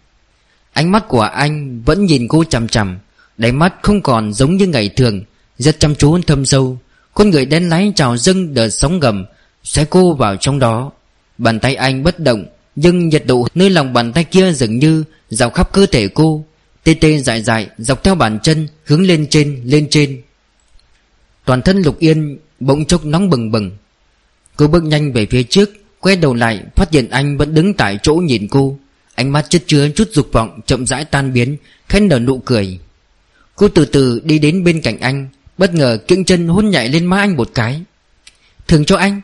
[0.73, 2.99] Ánh mắt của anh vẫn nhìn cô chằm chằm,
[3.37, 5.23] Đáy mắt không còn giống như ngày thường,
[5.57, 6.77] Rất chăm chú thâm sâu.
[7.13, 9.25] Con người đen láy trào dâng đợt sóng gầm
[9.63, 10.91] Xé cô vào trong đó.
[11.37, 12.45] Bàn tay anh bất động
[12.75, 16.45] nhưng nhiệt độ nơi lòng bàn tay kia dường như Dạo khắp cơ thể cô,
[16.83, 20.21] Tê tê dại dại dọc theo bàn chân, Hướng lên trên lên trên.
[21.45, 23.71] Toàn thân Lục Yên bỗng chốc nóng bừng bừng.
[24.55, 25.69] Cô bước nhanh về phía trước,
[25.99, 28.79] Quay đầu lại, phát hiện anh vẫn đứng tại chỗ nhìn cô.
[29.15, 31.57] Ánh mắt chất chứa chút dục vọng Chậm rãi tan biến,
[31.89, 32.79] Khẽ nở nụ cười.
[33.55, 37.05] Cô từ từ đi đến bên cạnh anh, Bất ngờ kiễng chân hôn nhảy lên
[37.05, 37.81] má anh một cái.
[38.67, 39.21] Thường cho anh.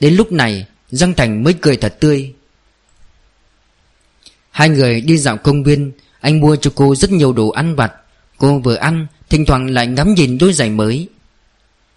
[0.00, 2.34] Đến lúc này, Giang Thành mới cười thật tươi.
[4.50, 7.92] Hai người đi dạo công viên, anh mua cho cô rất nhiều đồ ăn vặt.
[8.38, 11.08] Cô vừa ăn, Thỉnh thoảng lại ngắm nhìn đôi giày mới.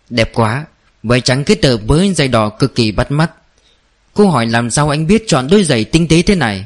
[0.10, 0.66] Đẹp quá,
[1.04, 3.32] Váy trắng kết hợp với giày đỏ cực kỳ bắt mắt.
[4.14, 6.66] Cô hỏi làm sao anh biết chọn đôi giày tinh tế thế này?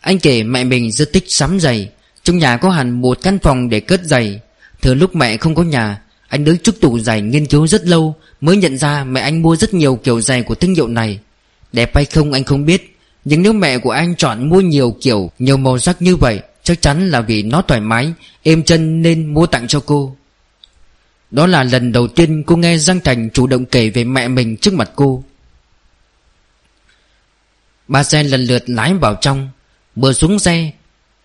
[0.00, 1.90] Anh kể mẹ mình rất thích sắm giày.
[2.22, 4.40] Trong nhà có hẳn một căn phòng để cất giày.
[4.82, 8.14] Thừa lúc mẹ không có nhà, Anh đứng trước tủ giày nghiên cứu rất lâu,
[8.40, 11.18] Mới nhận ra mẹ anh mua rất nhiều kiểu giày của thương hiệu này.
[11.72, 12.95] Đẹp hay không anh không biết
[13.28, 16.82] nhưng nếu mẹ của anh chọn mua nhiều kiểu, Nhiều màu sắc như vậy, Chắc
[16.82, 18.12] chắn là vì nó thoải mái,
[18.42, 20.16] Êm chân nên mua tặng cho cô.
[21.30, 24.56] Đó là lần đầu tiên cô nghe Giang Thành chủ động kể về mẹ mình
[24.56, 25.24] trước mặt cô.
[27.88, 29.48] Ba xe lần lượt lái vào trong,
[29.96, 30.70] Vừa xuống xe,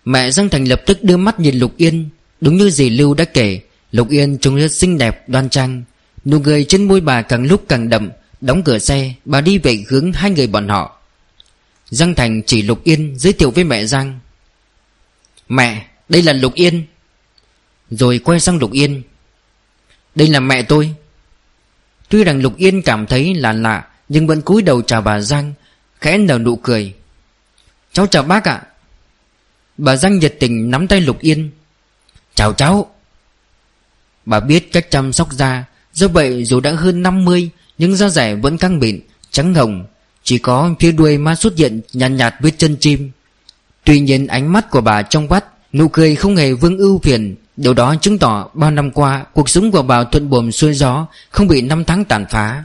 [0.04, 2.08] Mẹ Giang Thành lập tức đưa mắt nhìn Lục Yên,
[2.40, 3.60] Đúng như dì Lưu đã kể,
[3.92, 5.82] Lục Yên trông rất xinh đẹp, đoan trang.
[6.24, 9.84] Nụ cười trên môi bà càng lúc càng đậm, Đóng cửa xe, Bà đi về
[9.88, 11.01] hướng hai người bọn họ.
[11.92, 14.18] Giang Thành chỉ Lục Yên giới thiệu với mẹ Giang.
[15.48, 16.86] Mẹ, đây là Lục Yên.
[17.90, 19.02] Rồi quay sang Lục Yên.
[20.14, 20.94] Đây là mẹ tôi.
[22.08, 25.54] Tuy rằng Lục Yên cảm thấy là lạ, Nhưng vẫn cúi đầu chào bà Giang,
[26.00, 26.94] Khẽ nở nụ cười.
[27.92, 28.62] Cháu chào bác ạ.
[29.78, 31.50] Bà Giang nhiệt tình nắm tay Lục Yên.
[32.34, 32.94] Chào cháu.
[34.26, 35.64] Bà biết cách chăm sóc da.
[35.92, 39.86] Do vậy dù đã hơn 50 Nhưng da rẻ vẫn căng mịn, Trắng hồng.
[40.24, 43.10] Chỉ có phía đuôi má xuất hiện nhàn nhạt, nhạt với chân chim.
[43.84, 47.36] Tuy nhiên ánh mắt của bà trong vắt Nụ cười không hề vương ưu phiền.
[47.56, 51.06] Điều đó chứng tỏ bao năm qua Cuộc sống của bà thuận buồm xuôi gió
[51.30, 52.64] Không bị năm tháng tàn phá.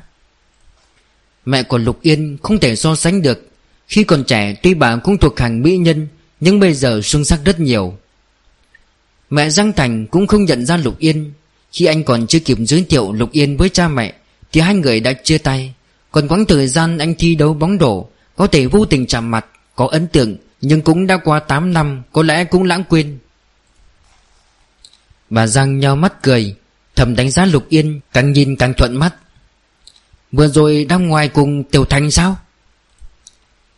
[1.46, 3.50] Mẹ của Lục Yên không thể so sánh được.
[3.88, 6.08] Khi còn trẻ tuy bà cũng thuộc hàng mỹ nhân
[6.40, 7.98] Nhưng bây giờ xuân sắc rất nhiều.
[9.30, 11.32] Mẹ Giang Thành cũng không nhận ra Lục Yên.
[11.72, 14.14] Khi anh còn chưa kịp giới thiệu Lục Yên với cha mẹ
[14.52, 15.74] Thì hai người đã chia tay.
[16.18, 19.46] Còn quãng thời gian anh thi đấu bóng đổ Có thể vô tình chạm mặt,
[19.76, 23.18] Có ấn tượng, Nhưng cũng đã qua 8 năm, Có lẽ cũng lãng quên.
[25.30, 26.56] Bà Giang nhau mắt cười,
[26.96, 29.16] Thầm đánh giá Lục Yên, Càng nhìn càng thuận mắt.
[30.32, 32.38] Vừa rồi đang ngoài cùng Tiểu Thành sao?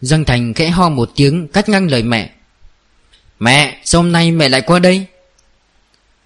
[0.02, 2.34] Giang Thành khẽ ho một tiếng, Cắt ngang lời mẹ.
[3.40, 5.06] Mẹ, sao hôm nay mẹ lại qua đây?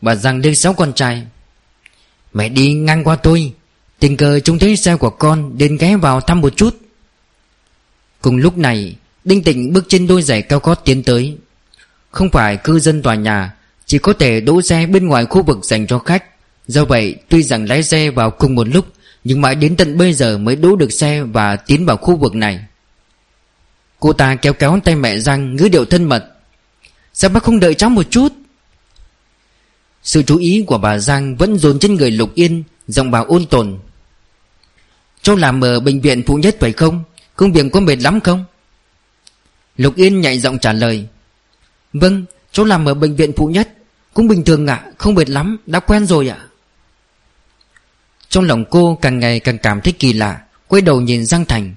[0.01, 1.27] Bà Giang đưa sáu con trai.
[2.33, 3.53] Mẹ đi ngang qua tôi.
[4.03, 6.77] Tình cờ trông thấy xe của con Đến ghé vào thăm một chút.
[8.21, 11.37] Cùng lúc này, Đinh Tịnh bước trên đôi giày cao gót tiến tới.
[12.11, 13.53] Không phải cư dân tòa nhà,
[13.85, 16.23] Chỉ có thể đỗ xe bên ngoài khu vực dành cho khách.
[16.67, 18.85] Do vậy, tuy rằng lái xe vào cùng một lúc,
[19.23, 22.35] Nhưng mãi đến tận bây giờ mới đỗ được xe Và tiến vào khu vực
[22.35, 22.65] này.
[23.99, 26.25] Cô ta kéo kéo tay mẹ Giang ngữ điệu thân mật.
[27.13, 28.33] Sao bác không đợi cháu một chút?
[30.03, 33.45] Sự chú ý của bà Giang Vẫn dồn trên người Lục Yên, Giọng bà ôn
[33.45, 33.77] tồn.
[35.23, 37.03] Cháu làm ở bệnh viện phụ nhất phải không?
[37.35, 38.45] Công việc có mệt lắm không?
[39.77, 41.07] Lục Yên nhạy giọng trả lời.
[41.93, 43.69] Vâng cháu làm ở bệnh viện phụ nhất
[44.13, 46.37] Cũng bình thường ạ, Không mệt lắm, đã quen rồi ạ.
[48.29, 51.75] Trong lòng cô càng ngày càng cảm thấy kỳ lạ, Quay đầu nhìn Giang Thành.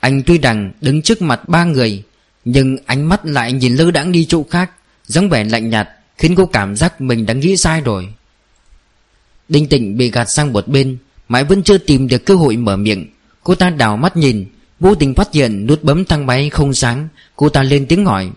[0.00, 2.02] Anh tuy rằng đứng trước mặt ba người,
[2.44, 4.70] Nhưng ánh mắt lại nhìn lơ đãng đi chỗ khác,
[5.06, 5.88] dáng vẻ lạnh nhạt,
[6.18, 8.08] Khiến cô cảm giác mình đã nghĩ sai rồi.
[9.48, 10.98] Đinh tịnh bị gạt sang một bên
[11.32, 13.06] Mãi vẫn chưa tìm được cơ hội mở miệng.
[13.44, 14.46] Cô ta đảo mắt nhìn.
[14.80, 17.08] Vô tình phát hiện nút bấm thang máy không sáng.
[17.36, 18.30] Cô ta lên tiếng hỏi.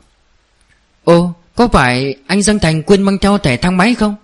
[1.03, 4.15] Ô có phải anh Giang Thành quên mang theo thẻ thang máy không?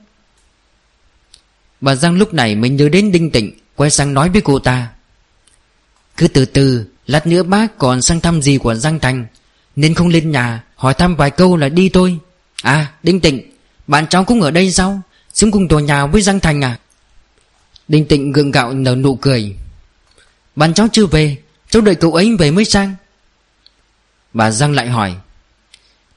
[1.82, 4.88] Bà Giang lúc này mới nhớ đến Đinh Tịnh, Quay sang nói với cô ta.
[6.18, 9.26] Cứ từ từ, Lát nữa bác còn sang thăm gì của Giang Thành.
[9.76, 12.18] Nên không lên nhà, Hỏi thăm vài câu là đi thôi.
[12.62, 13.42] À Đinh Tịnh,
[13.88, 15.02] Bạn cháu cũng ở đây sao?
[15.34, 16.78] Sống cùng tòa nhà với Giang Thành à?
[17.92, 19.56] Đinh Tịnh gượng gạo nở nụ cười.
[20.56, 21.38] Bạn cháu chưa về,
[21.70, 22.96] Cháu đợi cậu ấy về mới sang.
[24.34, 25.16] Bà Giang lại hỏi,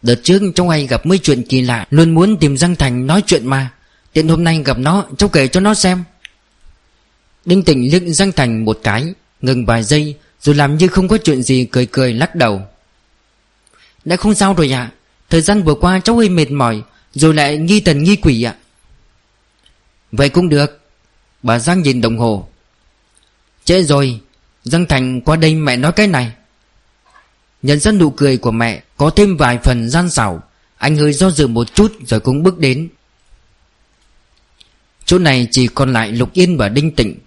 [0.03, 3.23] Đợt trước cháu hay gặp mấy chuyện kỳ lạ, Luôn muốn tìm Giang Thành nói
[3.27, 3.71] chuyện mà.
[4.13, 6.05] Tiện hôm nay gặp nó, Cháu kể cho nó xem.
[7.45, 11.19] Đinh Tịnh liếc Giang Thành một cái, Ngừng vài giây, Rồi làm như không có
[11.25, 12.63] chuyện gì cười cười lắc đầu.
[14.05, 14.91] Đã không sao rồi ạ.
[15.31, 16.83] Thời gian vừa qua cháu hơi mệt mỏi,
[17.15, 18.55] Rồi lại nghi tần nghi quỷ ạ.
[20.13, 20.84] Vậy cũng được.
[21.45, 22.49] Bà Giang nhìn đồng hồ.
[23.65, 24.21] Trễ rồi,
[24.65, 26.33] Giang Thành qua đây mẹ nói cái này.
[27.63, 30.43] Nhận ra nụ cười của mẹ Có thêm vài phần gian xảo,
[30.77, 32.89] Anh hơi do dự một chút rồi cũng bước đến.
[35.05, 37.19] Chỗ này chỉ còn lại Lục Yên và Đinh Tịnh.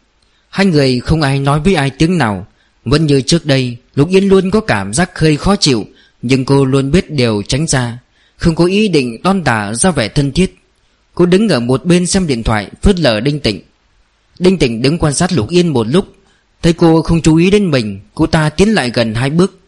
[0.49, 2.47] Hai người không ai nói với ai tiếng nào,
[2.85, 5.85] Vẫn như trước đây, Lục Yên luôn có cảm giác hơi khó chịu,
[6.21, 7.99] Nhưng cô luôn biết điều tránh ra,
[8.37, 10.57] Không có ý định đon đả ra vẻ thân thiết.
[11.15, 13.61] Cô đứng ở một bên xem điện thoại, Phớt lờ Đinh Tịnh.
[14.39, 16.15] Đinh Tịnh đứng quan sát Lục Yên một lúc.
[16.61, 19.59] Thấy cô không chú ý đến mình, Cô ta tiến lại gần hai bước.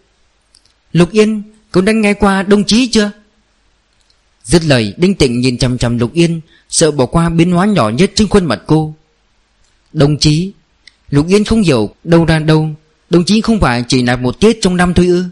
[0.93, 1.41] Lục Yên,
[1.72, 3.11] Cậu đã nghe qua đồng chí chưa?
[4.43, 7.89] Dứt lời, Đinh Tịnh nhìn chằm chằm Lục Yên, Sợ bỏ qua biến hóa nhỏ
[7.89, 8.93] nhất trên khuôn mặt cô.
[9.93, 10.51] Đồng chí,
[11.09, 12.70] Lục Yên không hiểu đâu ra đâu.
[13.09, 15.24] Đồng chí không phải chỉ là một tiết trong năm thôi ư?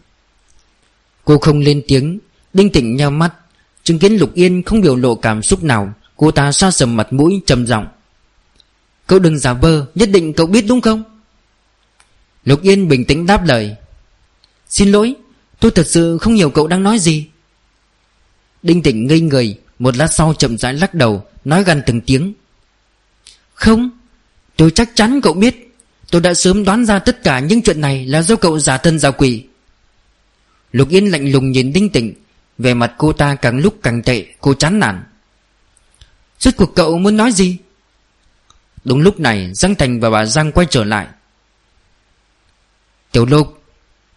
[1.25, 2.19] Cô không lên tiếng.
[2.53, 3.33] Đinh Tịnh nheo mắt.
[3.83, 7.13] Chứng kiến Lục Yên không biểu lộ cảm xúc nào, Cô ta xa sầm mặt
[7.13, 7.87] mũi, trầm giọng.
[9.07, 11.03] Cậu đừng giả vờ, Nhất định cậu biết đúng không?
[12.45, 13.75] Lục Yên bình tĩnh đáp lời.
[14.69, 15.15] Xin lỗi,
[15.59, 17.27] Tôi thật sự không hiểu cậu đang nói gì.
[18.63, 22.33] Đinh Tịnh ngây người, Một lát sau chậm rãi lắc đầu, Nói gần từng tiếng.
[23.53, 23.89] Không,
[24.55, 25.75] Tôi chắc chắn cậu biết.
[26.11, 28.99] Tôi đã sớm đoán ra tất cả những chuyện này Là do cậu giả thân
[28.99, 29.43] giả quỷ.
[30.71, 32.13] Lục Yên lạnh lùng nhìn Đinh Tịnh
[32.57, 35.03] Về mặt cô ta càng lúc càng tệ, Cô chán nản.
[36.39, 37.57] Suốt cuộc cậu muốn nói gì?
[38.83, 41.07] Đúng lúc này, Giang Thành và bà Giang quay trở lại.
[43.11, 43.63] Tiểu Lục,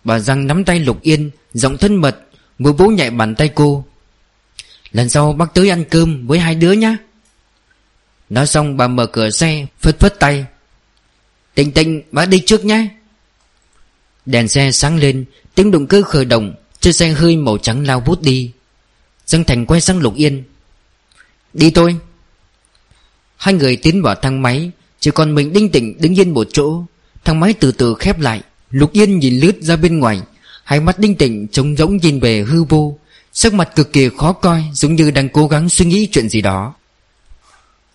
[0.04, 2.26] Bà Giang nắm tay Lục Yên, Giọng thân mật
[2.58, 3.84] Vừa vỗ nhẹ bàn tay cô.
[4.92, 6.96] Lần sau bác tới ăn cơm với hai đứa nhé
[8.28, 10.44] Nói xong, bà mở cửa xe, Phất phất tay.
[11.54, 12.88] Tịnh tịnh bác đi trước nhé
[14.26, 18.00] Đèn xe sáng lên, Tiếng động cơ khởi động, Chiếc xe hơi màu trắng lao
[18.00, 18.52] vút đi.
[19.26, 20.44] Giang Thành quay sang Lục Yên.
[21.52, 21.96] Đi thôi
[23.40, 24.70] Hai người tiến vào thang máy,
[25.00, 26.84] Chỉ còn mình đinh tịnh đứng yên một chỗ.
[27.24, 30.20] Thang máy từ từ khép lại, Lục Yên nhìn lướt ra bên ngoài.
[30.64, 32.98] Hai mắt đinh tịnh trống rỗng nhìn về hư vô.
[33.32, 36.40] Sắc mặt cực kỳ khó coi, Giống như đang cố gắng suy nghĩ chuyện gì
[36.40, 36.74] đó.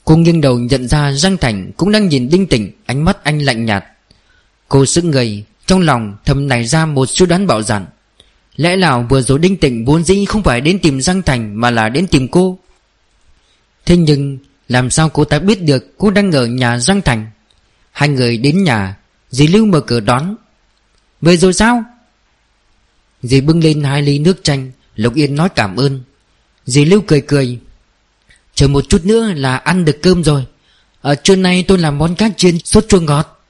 [0.06, 3.40] Cô nghiêng đầu nhận ra Giang Thành Cũng đang nhìn đinh tịnh, Ánh mắt anh
[3.40, 3.86] lạnh nhạt.
[4.70, 7.86] Cô sững người, Trong lòng thầm nảy ra một suy đoán bạo dạn.
[8.56, 11.70] Lẽ nào vừa rồi đinh tịnh vốn dĩ không phải đến tìm Giang Thành Mà
[11.72, 12.60] là đến tìm cô?
[13.86, 14.38] Thế nhưng
[14.68, 17.28] làm sao cô ta biết được cô đang ở nhà Giang Thành?
[17.92, 18.98] Hai người đến nhà,
[19.30, 20.36] Dì Lưu mở cửa đón.
[21.22, 21.84] Về rồi sao?
[23.24, 26.02] Dì bưng lên hai ly nước chanh Lục Yên nói cảm ơn.
[26.66, 27.60] Dì Lưu cười cười.
[28.56, 30.46] Chờ một chút nữa là ăn được cơm rồi.
[31.02, 33.42] Ở trưa nay tôi làm món cá chiên sốt chua ngọt.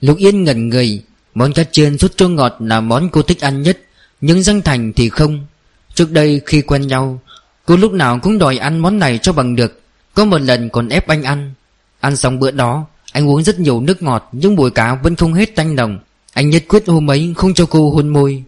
[0.00, 1.02] Lục Yên ngẩn người.
[1.34, 3.80] Món cá chiên sốt chua ngọt là món cô thích ăn nhất,
[4.20, 5.46] Nhưng Giang Thành thì không.
[5.94, 7.20] Trước đây khi quen nhau
[7.66, 9.80] Cô lúc nào cũng đòi ăn món này cho bằng được.
[10.14, 11.54] Có một lần còn ép anh ăn.
[12.00, 15.34] Ăn xong bữa đó, Anh uống rất nhiều nước ngọt, Nhưng mùi cá vẫn không
[15.34, 15.98] hết tanh nồng.
[16.32, 18.42] Anh nhất quyết hôm ấy không cho cô hôn môi.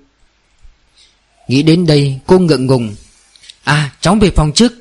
[1.48, 2.94] Nghĩ đến đây, cô ngượng ngùng.
[3.64, 4.72] À cháu về phòng trước.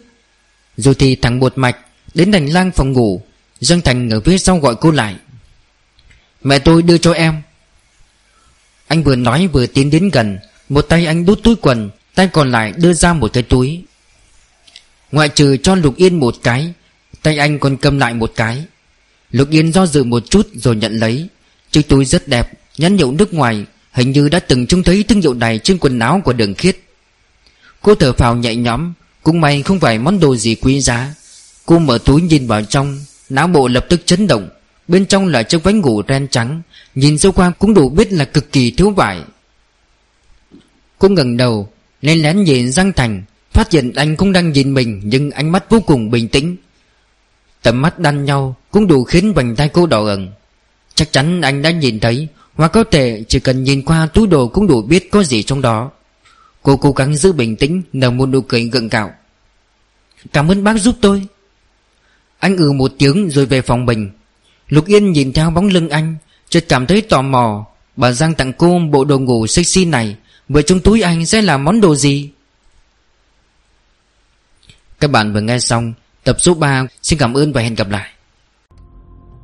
[0.78, 1.78] Rồi thì thằng bột mạch
[2.14, 3.22] Đến hành lang phòng ngủ.
[3.60, 5.16] Giang Thành ở phía sau gọi cô lại.
[6.44, 7.42] Mẹ tôi đưa cho em.
[8.88, 10.40] Anh vừa nói vừa tiến đến gần.
[10.70, 13.84] Một tay anh đút túi quần, Tay còn lại đưa ra một cái túi.
[15.12, 16.74] Ngoại trừ cho Lục Yên một cái,
[17.22, 18.66] Tay anh còn cầm lại một cái.
[19.32, 21.28] Lục Yên do dự một chút rồi nhận lấy.
[21.72, 25.22] Chiếc túi rất đẹp, Nhãn hiệu nước ngoài, Hình như đã từng trông thấy thương
[25.22, 26.78] hiệu này trên quần áo của đường khiết.
[27.82, 28.94] Cô thở phào nhẹ nhõm,
[29.24, 31.14] Cũng may không phải món đồ gì quý giá.
[31.66, 33.00] Cô mở túi nhìn vào trong,
[33.30, 34.50] Não bộ lập tức chấn động.
[34.88, 36.62] Bên trong là chiếc váy ngủ ren trắng,
[36.96, 39.22] Nhìn sâu qua cũng đủ biết là cực kỳ thiếu vải.
[41.00, 41.70] Cô ngẩng đầu
[42.02, 43.24] Lên lén nhìn Giang Thành.
[43.56, 46.56] Phát hiện anh cũng đang nhìn mình, Nhưng ánh mắt vô cùng bình tĩnh.
[47.62, 50.30] Tầm mắt đan nhau Cũng đủ khiến vành tay cô đỏ ẩn
[50.96, 54.48] Chắc chắn anh đã nhìn thấy, Hoặc có thể chỉ cần nhìn qua túi đồ
[54.48, 55.92] Cũng đủ biết có gì trong đó.
[56.64, 59.12] Cô cố gắng giữ bình tĩnh, Nở một nụ cười gượng gạo.
[60.34, 61.22] Cảm ơn bác giúp tôi.
[62.40, 64.12] Anh ừ một tiếng rồi về phòng mình.
[64.70, 66.16] Lục Yên nhìn theo bóng lưng anh,
[66.50, 67.66] Chợt cảm thấy tò mò.
[67.96, 70.16] Bà Giang tặng cô bộ đồ ngủ sexy này
[70.50, 72.30] Vậy trong túi anh sẽ là món đồ gì?
[75.06, 75.94] Các bạn vừa nghe xong,
[76.24, 78.10] Tập số 3 Xin cảm ơn và hẹn gặp lại.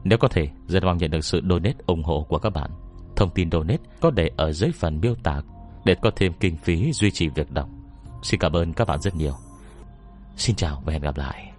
[0.04, 2.70] Nếu có thể Rất mong nhận được sự donate ủng hộ của các bạn.
[3.16, 5.42] Thông tin donate có để ở dưới phần miêu tả
[5.86, 7.70] Để có thêm kinh phí duy trì việc đọc.
[8.24, 9.34] Xin cảm ơn các bạn rất nhiều.
[10.38, 11.51] Xin chào và hẹn gặp lại.